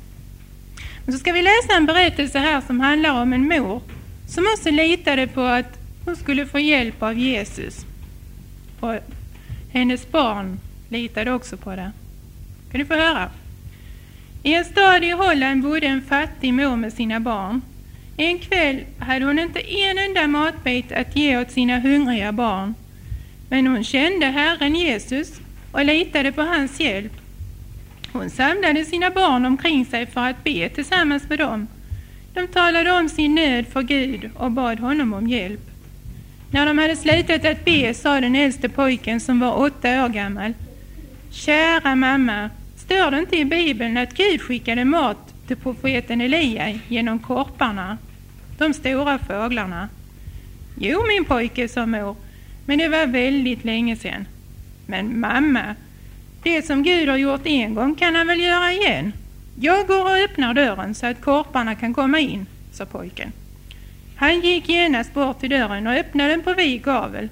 Men 1.05 1.13
så 1.13 1.19
ska 1.19 1.31
vi 1.31 1.41
läsa 1.41 1.77
en 1.77 1.85
berättelse 1.85 2.39
här 2.39 2.61
som 2.61 2.79
handlar 2.79 3.21
om 3.21 3.33
en 3.33 3.47
mor 3.47 3.81
som 4.27 4.43
också 4.53 4.71
litade 4.71 5.27
på 5.27 5.41
att 5.41 5.79
hon 6.05 6.15
skulle 6.15 6.45
få 6.45 6.59
hjälp 6.59 7.03
av 7.03 7.17
Jesus. 7.17 7.85
Och 8.79 8.95
hennes 9.71 10.11
barn 10.11 10.59
litade 10.89 11.31
också 11.31 11.57
på 11.57 11.75
det. 11.75 11.91
Kan 12.71 12.79
du 12.79 12.85
få 12.85 12.93
höra? 12.93 13.29
I 14.43 14.53
en 14.53 14.65
stad 14.65 15.03
i 15.03 15.11
Holland 15.11 15.63
bodde 15.63 15.87
en 15.87 16.01
fattig 16.01 16.53
mor 16.53 16.75
med 16.75 16.93
sina 16.93 17.19
barn. 17.19 17.61
En 18.17 18.39
kväll 18.39 18.83
hade 18.99 19.25
hon 19.25 19.39
inte 19.39 19.59
en 19.59 19.97
enda 19.97 20.27
matbit 20.27 20.91
att 20.91 21.15
ge 21.15 21.37
åt 21.37 21.51
sina 21.51 21.79
hungriga 21.79 22.31
barn. 22.31 22.73
Men 23.49 23.67
hon 23.67 23.83
kände 23.83 24.25
Herren 24.25 24.75
Jesus 24.75 25.39
och 25.71 25.85
litade 25.85 26.31
på 26.31 26.41
hans 26.41 26.79
hjälp. 26.79 27.11
Hon 28.11 28.29
samlade 28.29 28.85
sina 28.85 29.09
barn 29.09 29.45
omkring 29.45 29.85
sig 29.85 30.05
för 30.05 30.27
att 30.27 30.43
be 30.43 30.69
tillsammans 30.69 31.29
med 31.29 31.39
dem. 31.39 31.67
De 32.33 32.47
talade 32.47 32.91
om 32.91 33.09
sin 33.09 33.35
nöd 33.35 33.67
för 33.67 33.81
Gud 33.81 34.29
och 34.35 34.51
bad 34.51 34.79
honom 34.79 35.13
om 35.13 35.27
hjälp. 35.27 35.69
När 36.51 36.65
de 36.65 36.77
hade 36.77 36.95
slutat 36.95 37.45
att 37.45 37.65
be 37.65 37.93
sa 37.93 38.21
den 38.21 38.35
äldste 38.35 38.69
pojken 38.69 39.19
som 39.19 39.39
var 39.39 39.57
åtta 39.57 40.05
år 40.05 40.09
gammal. 40.09 40.53
Kära 41.31 41.95
mamma, 41.95 42.49
står 42.77 43.11
det 43.11 43.19
inte 43.19 43.37
i 43.37 43.45
Bibeln 43.45 43.97
att 43.97 44.13
Gud 44.13 44.41
skickade 44.41 44.85
mat 44.85 45.32
till 45.53 45.63
profeten 45.63 46.21
Elia 46.21 46.79
genom 46.87 47.19
korparna, 47.19 47.97
de 48.57 48.73
stora 48.73 49.19
fåglarna? 49.19 49.89
Jo, 50.77 51.03
min 51.07 51.25
pojke, 51.25 51.67
sa 51.67 51.85
mor, 51.85 52.15
men 52.65 52.77
det 52.77 52.87
var 52.87 53.07
väldigt 53.07 53.63
länge 53.63 53.95
sedan. 53.95 54.25
Men 54.85 55.19
mamma, 55.19 55.75
det 56.43 56.65
som 56.65 56.83
Gud 56.83 57.09
har 57.09 57.17
gjort 57.17 57.45
en 57.45 57.75
gång 57.75 57.95
kan 57.95 58.15
han 58.15 58.27
väl 58.27 58.39
göra 58.39 58.71
igen? 58.71 59.13
Jag 59.59 59.87
går 59.87 60.03
och 60.03 60.17
öppnar 60.17 60.53
dörren 60.53 60.95
så 60.95 61.05
att 61.05 61.21
korparna 61.21 61.75
kan 61.75 61.93
komma 61.93 62.19
in, 62.19 62.45
sa 62.71 62.85
pojken. 62.85 63.31
Han 64.15 64.39
gick 64.39 64.69
genast 64.69 65.13
bort 65.13 65.39
till 65.39 65.49
dörren 65.49 65.87
och 65.87 65.93
öppnade 65.93 66.29
den 66.29 66.43
på 66.43 66.53
vid 66.53 66.83
gavel. 66.83 67.29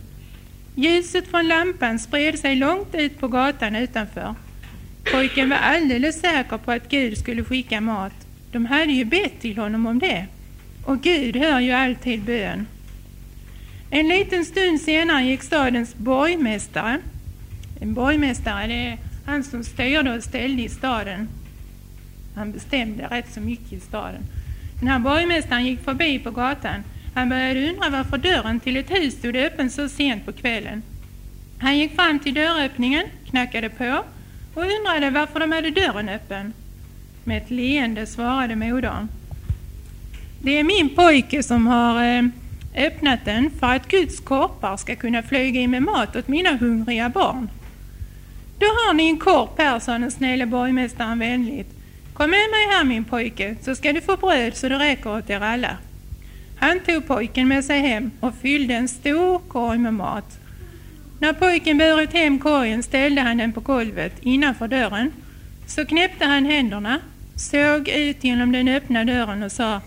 Ljuset 0.76 1.28
från 1.28 1.48
lampan 1.48 2.00
spred 2.00 2.40
sig 2.40 2.56
långt 2.56 2.96
ut 2.96 3.20
på 3.20 3.28
gatan 3.28 3.76
utanför. 3.76 4.36
Pojken 5.04 5.50
var 5.50 5.58
alldeles 5.58 6.20
säker 6.20 6.58
på 6.58 6.72
att 6.72 6.90
Gud 6.90 7.18
skulle 7.18 7.44
skicka 7.44 7.82
mat. 7.82 8.14
De 8.52 8.66
hade 8.66 8.94
ju 8.94 9.06
bett 9.06 9.42
till 9.42 9.58
honom 9.58 9.86
om 9.86 10.00
det. 10.00 10.26
Och 10.86 11.02
Gud 11.02 11.36
hör 11.36 11.60
ju 11.60 11.72
alltid 11.72 12.22
bön. 12.22 12.68
En 13.90 14.08
liten 14.08 14.46
stund 14.46 14.82
senare 14.82 15.24
gick 15.24 15.44
stadens 15.44 15.96
borgmästare. 15.96 17.00
En 17.82 17.94
borgmästare 17.94 18.68
det 18.68 18.74
är 18.74 18.98
han 19.26 19.44
som 19.44 19.64
styrde 19.64 20.16
och 20.16 20.24
ställde 20.24 20.64
i 20.64 20.70
staden. 20.70 21.30
Han 22.36 22.52
bestämde 22.52 23.08
rätt 23.08 23.34
så 23.34 23.40
mycket 23.40 23.74
i 23.74 23.80
staden. 23.80 24.22
Den 24.80 24.88
här 24.88 25.00
borgmästaren 25.00 25.66
gick 25.66 25.84
förbi 25.84 26.20
på 26.20 26.32
gatan. 26.32 26.84
Han 27.16 27.30
började 27.30 27.70
undra 27.70 27.90
varför 27.90 28.18
dörren 28.18 28.60
till 28.60 28.78
ett 28.78 28.92
hus 28.92 29.14
stod 29.14 29.36
öppen 29.36 29.70
så 29.70 29.90
sent 29.90 30.26
på 30.26 30.32
kvällen. 30.32 30.82
Han 31.60 31.78
gick 31.78 31.96
fram 31.96 32.20
till 32.20 32.34
dörröppningen, 32.34 33.06
knackade 33.30 33.70
på 33.70 34.04
och 34.54 34.64
undrade 34.64 35.10
varför 35.10 35.40
de 35.40 35.52
hade 35.52 35.72
dörren 35.72 36.10
öppen. 36.10 36.54
Med 37.24 37.38
ett 37.38 37.50
leende 37.50 38.06
svarade 38.06 38.56
modern. 38.56 39.08
Det 40.42 40.60
är 40.60 40.64
min 40.64 40.90
pojke 40.90 41.44
som 41.44 41.68
har 41.68 42.04
eh, 42.04 42.24
öppnat 42.76 43.20
den 43.26 43.52
för 43.60 43.68
att 43.68 43.88
Guds 43.88 44.20
korpar 44.20 44.78
ska 44.78 44.96
kunna 44.96 45.24
flyga 45.24 45.60
in 45.60 45.72
med 45.72 45.84
mat 45.84 46.16
åt 46.16 46.28
mina 46.28 46.56
hungriga 46.58 47.10
barn. 47.10 47.50
Då 48.60 48.66
har 48.66 48.94
ni 48.94 49.10
en 49.10 49.18
korp 49.18 49.58
här, 49.58 49.80
sa 49.80 49.98
den 49.98 50.12
snälla 50.12 50.46
borgmästaren 50.46 51.20
vänligt. 51.20 51.70
Kom 52.14 52.30
med 52.30 52.40
mig 52.52 52.78
här 52.78 52.84
min 52.84 53.04
pojke, 53.04 53.56
så 53.62 53.76
ska 53.76 53.94
du 53.94 54.02
få 54.02 54.18
bröd 54.18 54.56
så 54.56 54.70
det 54.70 54.80
räcker 54.80 55.18
åt 55.18 55.30
er 55.30 55.42
alla. 55.42 55.78
Han 56.58 56.80
tog 56.80 57.08
pojken 57.08 57.48
med 57.48 57.66
sig 57.66 57.80
hem 57.80 58.12
och 58.20 58.34
fyllde 58.42 58.74
en 58.74 58.88
stor 58.88 59.40
korg 59.40 59.78
med 59.78 59.94
mat. 59.94 60.40
När 61.22 61.34
pojken 61.34 61.78
burit 61.78 62.14
hem 62.14 62.40
korgen 62.40 62.84
ställde 62.84 63.22
han 63.22 63.38
den 63.38 63.54
på 63.54 63.60
golvet 63.60 64.14
innanför 64.22 64.68
dörren. 64.68 65.12
Så 65.68 65.86
knäppte 65.86 66.26
han 66.26 66.46
händerna, 66.46 67.00
såg 67.36 67.90
ut 67.90 68.24
genom 68.24 68.52
den 68.52 68.68
öppna 68.68 69.06
dörren 69.06 69.44
och 69.44 69.52
sa 69.52 69.82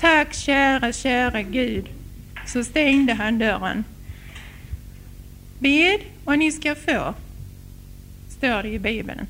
Tack 0.00 0.34
kära, 0.34 0.92
kära 0.92 1.42
Gud. 1.42 1.88
Så 2.46 2.64
stängde 2.64 3.14
han 3.14 3.38
dörren. 3.38 3.84
Bed 5.58 6.00
och 6.24 6.38
ni 6.38 6.52
ska 6.52 6.74
få, 6.74 7.14
står 8.28 8.62
det 8.62 8.68
i 8.68 8.78
Bibeln. 8.78 9.26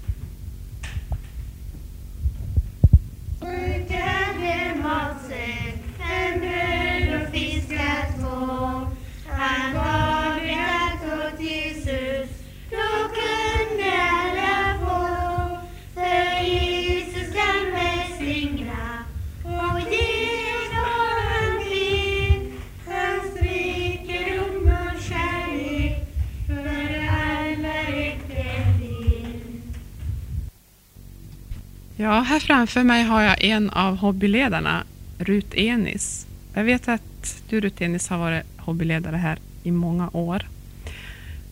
Här 32.35 32.41
framför 32.41 32.83
mig 32.85 33.03
har 33.03 33.23
jag 33.23 33.45
en 33.45 33.71
av 33.71 33.97
hobbyledarna, 33.97 34.85
Rut 35.19 35.55
Enis. 35.55 36.27
Jag 36.55 36.65
vet 36.65 36.89
att 36.89 37.43
du 37.49 37.61
Rut 37.61 37.81
Enis 37.81 38.09
har 38.09 38.19
varit 38.19 38.43
hobbyledare 38.57 39.17
här 39.17 39.39
i 39.63 39.71
många 39.71 40.11
år. 40.13 40.43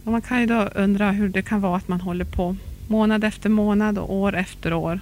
Och 0.05 0.13
man 0.13 0.23
kan 0.23 0.41
ju 0.41 0.47
då 0.47 0.69
undra 0.75 1.11
hur 1.11 1.29
det 1.29 1.43
kan 1.43 1.61
vara 1.61 1.77
att 1.77 1.89
man 1.89 2.01
håller 2.01 2.25
på 2.25 2.57
månad 2.89 3.25
efter 3.25 3.49
månad 3.49 3.99
och 3.99 4.15
år 4.15 4.37
efter 4.37 4.73
år 4.73 5.01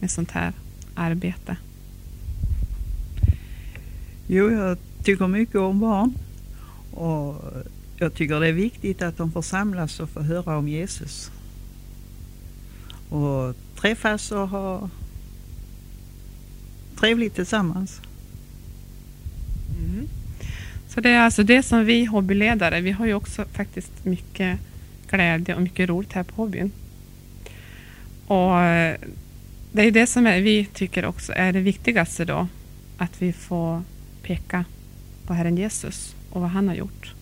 med 0.00 0.10
sånt 0.10 0.30
här 0.30 0.52
arbete. 0.94 1.56
Jo, 4.26 4.50
jag 4.50 4.78
tycker 5.04 5.26
mycket 5.26 5.56
om 5.56 5.80
barn. 5.80 6.14
Och 6.90 7.44
jag 7.96 8.14
tycker 8.14 8.40
det 8.40 8.48
är 8.48 8.52
viktigt 8.52 9.02
att 9.02 9.16
de 9.16 9.32
får 9.32 9.42
samlas 9.42 10.00
och 10.00 10.10
få 10.10 10.20
höra 10.20 10.58
om 10.58 10.68
Jesus. 10.68 11.30
Och 13.12 13.54
träffas 13.80 14.32
och 14.32 14.48
ha 14.48 14.88
trevligt 16.96 17.34
tillsammans. 17.34 18.00
Mm. 19.78 20.08
Så 20.88 21.00
det 21.00 21.10
är 21.10 21.18
alltså 21.18 21.42
det 21.42 21.62
som 21.62 21.84
vi 21.84 22.04
hobbyledare, 22.04 22.80
vi 22.80 22.90
har 22.90 23.06
ju 23.06 23.14
också 23.14 23.44
faktiskt 23.52 24.04
mycket 24.04 24.58
glädje 25.10 25.54
och 25.54 25.62
mycket 25.62 25.88
roligt 25.88 26.12
här 26.12 26.22
på 26.22 26.42
hobbyn. 26.42 26.70
Och 28.26 28.60
eh, 28.60 28.96
det 29.72 29.82
är 29.82 29.90
det 29.90 30.06
som 30.06 30.26
är, 30.26 30.40
vi 30.40 30.64
tycker 30.64 31.04
också 31.04 31.32
är 31.36 31.52
det 31.52 31.60
viktigaste 31.60 32.24
då, 32.24 32.48
att 32.98 33.22
vi 33.22 33.32
får 33.32 33.82
peka 34.22 34.64
på 35.26 35.34
Herren 35.34 35.56
Jesus 35.56 36.14
och 36.30 36.40
vad 36.40 36.50
han 36.50 36.68
har 36.68 36.74
gjort 36.74 37.14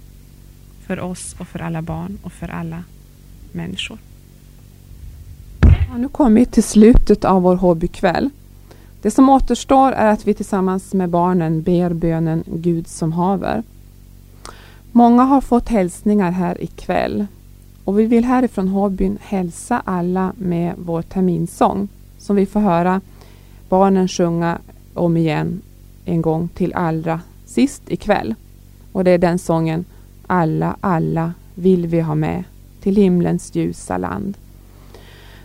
för 0.87 1.01
oss 1.01 1.37
och 1.39 1.49
för 1.49 1.63
alla 1.63 1.83
barn 1.83 2.19
och 2.23 2.33
för 2.33 2.49
alla 2.49 2.85
människor. 3.53 3.99
Vi 5.91 5.95
har 5.95 6.01
nu 6.01 6.09
kommit 6.09 6.53
till 6.53 6.63
slutet 6.63 7.25
av 7.25 7.43
vår 7.43 7.57
hobbykväll. 7.57 8.31
Det 9.03 9.11
som 9.11 9.29
återstår 9.29 9.93
är 9.93 10.13
att 10.13 10.27
vi 10.27 10.35
tillsammans 10.35 10.95
med 10.95 11.09
barnen 11.09 11.63
ber 11.63 11.93
bönen 11.93 12.45
Gud 12.47 12.89
som 12.89 13.13
haver. 13.13 13.63
Många 14.93 15.23
har 15.23 15.41
fått 15.41 15.69
hälsningar 15.69 16.31
här 16.31 16.63
ikväll 16.65 17.27
och 17.85 17.99
vi 17.99 18.07
vill 18.07 18.25
härifrån 18.25 18.69
hobbyn 18.69 19.19
hälsa 19.21 19.83
alla 19.85 20.33
med 20.37 20.75
vår 20.79 21.03
terminsång 21.03 21.89
som 22.19 22.37
vi 22.37 22.47
får 22.47 22.61
höra 22.61 23.01
barnen 23.69 24.09
sjunga 24.09 24.59
om 24.95 25.17
igen 25.17 25.63
en 26.05 26.23
gång 26.23 26.49
till 26.49 26.75
allra 26.75 27.21
sist 27.47 27.83
ikväll. 27.87 28.35
Och 28.93 29.05
det 29.05 29.11
är 29.11 29.19
den 29.19 29.39
sången 29.39 29.85
Alla, 30.27 30.77
alla 30.81 31.33
vill 31.55 31.87
vi 31.87 32.01
ha 32.01 32.15
med 32.15 32.45
till 32.81 32.97
himlens 32.97 33.55
ljusa 33.55 33.99
land. 33.99 34.37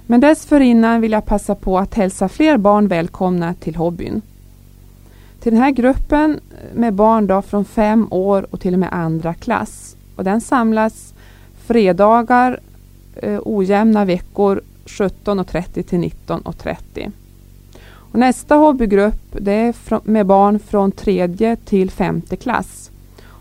Men 0.08 0.20
dessförinnan 0.20 1.02
vill 1.02 1.12
jag 1.12 1.26
passa 1.26 1.56
på 1.56 1.78
att 1.78 1.94
hälsa 1.94 2.30
fler 2.30 2.58
barn 2.58 2.88
välkomna 2.88 3.54
till 3.54 3.76
hobbyn. 3.76 4.22
Till 5.40 5.54
den 5.54 5.62
här 5.62 5.72
gruppen 5.72 6.40
med 6.74 6.94
barn 6.94 7.28
då 7.28 7.42
från 7.42 7.66
fem 7.66 8.08
år 8.12 8.48
och 8.52 8.60
till 8.60 8.74
och 8.74 8.80
med 8.80 8.94
andra 8.94 9.34
klass. 9.34 9.98
Och 10.16 10.24
den 10.24 10.42
samlas 10.42 11.14
fredagar 11.66 12.60
eh, 13.16 13.40
ojämna 13.46 14.06
veckor 14.06 14.62
17.30 14.86 15.84
till 15.84 16.00
19.30. 16.00 17.12
Och 17.88 18.20
nästa 18.20 18.56
hobbygrupp 18.56 19.22
det 19.32 19.52
är 19.52 20.10
med 20.10 20.26
barn 20.26 20.60
från 20.60 20.92
tredje 20.92 21.56
till 21.56 21.92
femte 21.92 22.36
klass. 22.36 22.92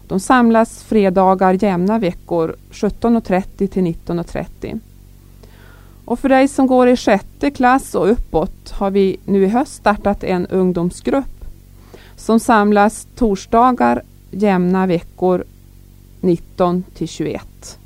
De 0.09 0.20
samlas 0.20 0.83
fredagar 0.83 1.64
jämna 1.64 1.98
veckor 1.98 2.57
17.30 2.70 3.66
till 3.66 3.83
19.30. 3.83 4.81
Och 6.05 6.19
för 6.19 6.29
dig 6.29 6.49
som 6.49 6.67
går 6.67 6.88
i 6.88 6.97
sjätte 6.97 7.51
klass 7.51 7.95
och 7.95 8.11
uppåt 8.11 8.71
har 8.71 8.90
vi 8.90 9.17
nu 9.25 9.45
i 9.45 9.49
höst 9.49 9.75
startat 9.75 10.25
en 10.25 10.47
ungdomsgrupp 10.47 11.45
som 12.17 12.40
samlas 12.40 13.07
torsdagar 13.14 14.03
jämna 14.31 14.87
veckor 14.87 15.45
19 16.21 16.85
till 16.95 17.09
21. 17.09 17.79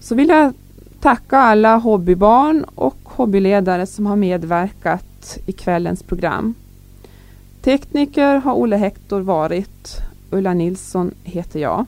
Så 0.00 0.14
vill 0.14 0.28
jag 0.28 0.52
tacka 1.00 1.38
alla 1.38 1.76
hobbybarn 1.76 2.64
och 2.74 2.96
hobbyledare 3.04 3.86
som 3.86 4.06
har 4.06 4.16
medverkat 4.16 5.38
i 5.46 5.52
kvällens 5.52 6.02
program. 6.02 6.54
Tekniker 7.62 8.36
har 8.36 8.54
Olle 8.54 8.76
Hector 8.76 9.20
varit. 9.20 9.96
Ulla 10.30 10.54
Nilsson 10.54 11.14
heter 11.24 11.60
jag. 11.60 11.86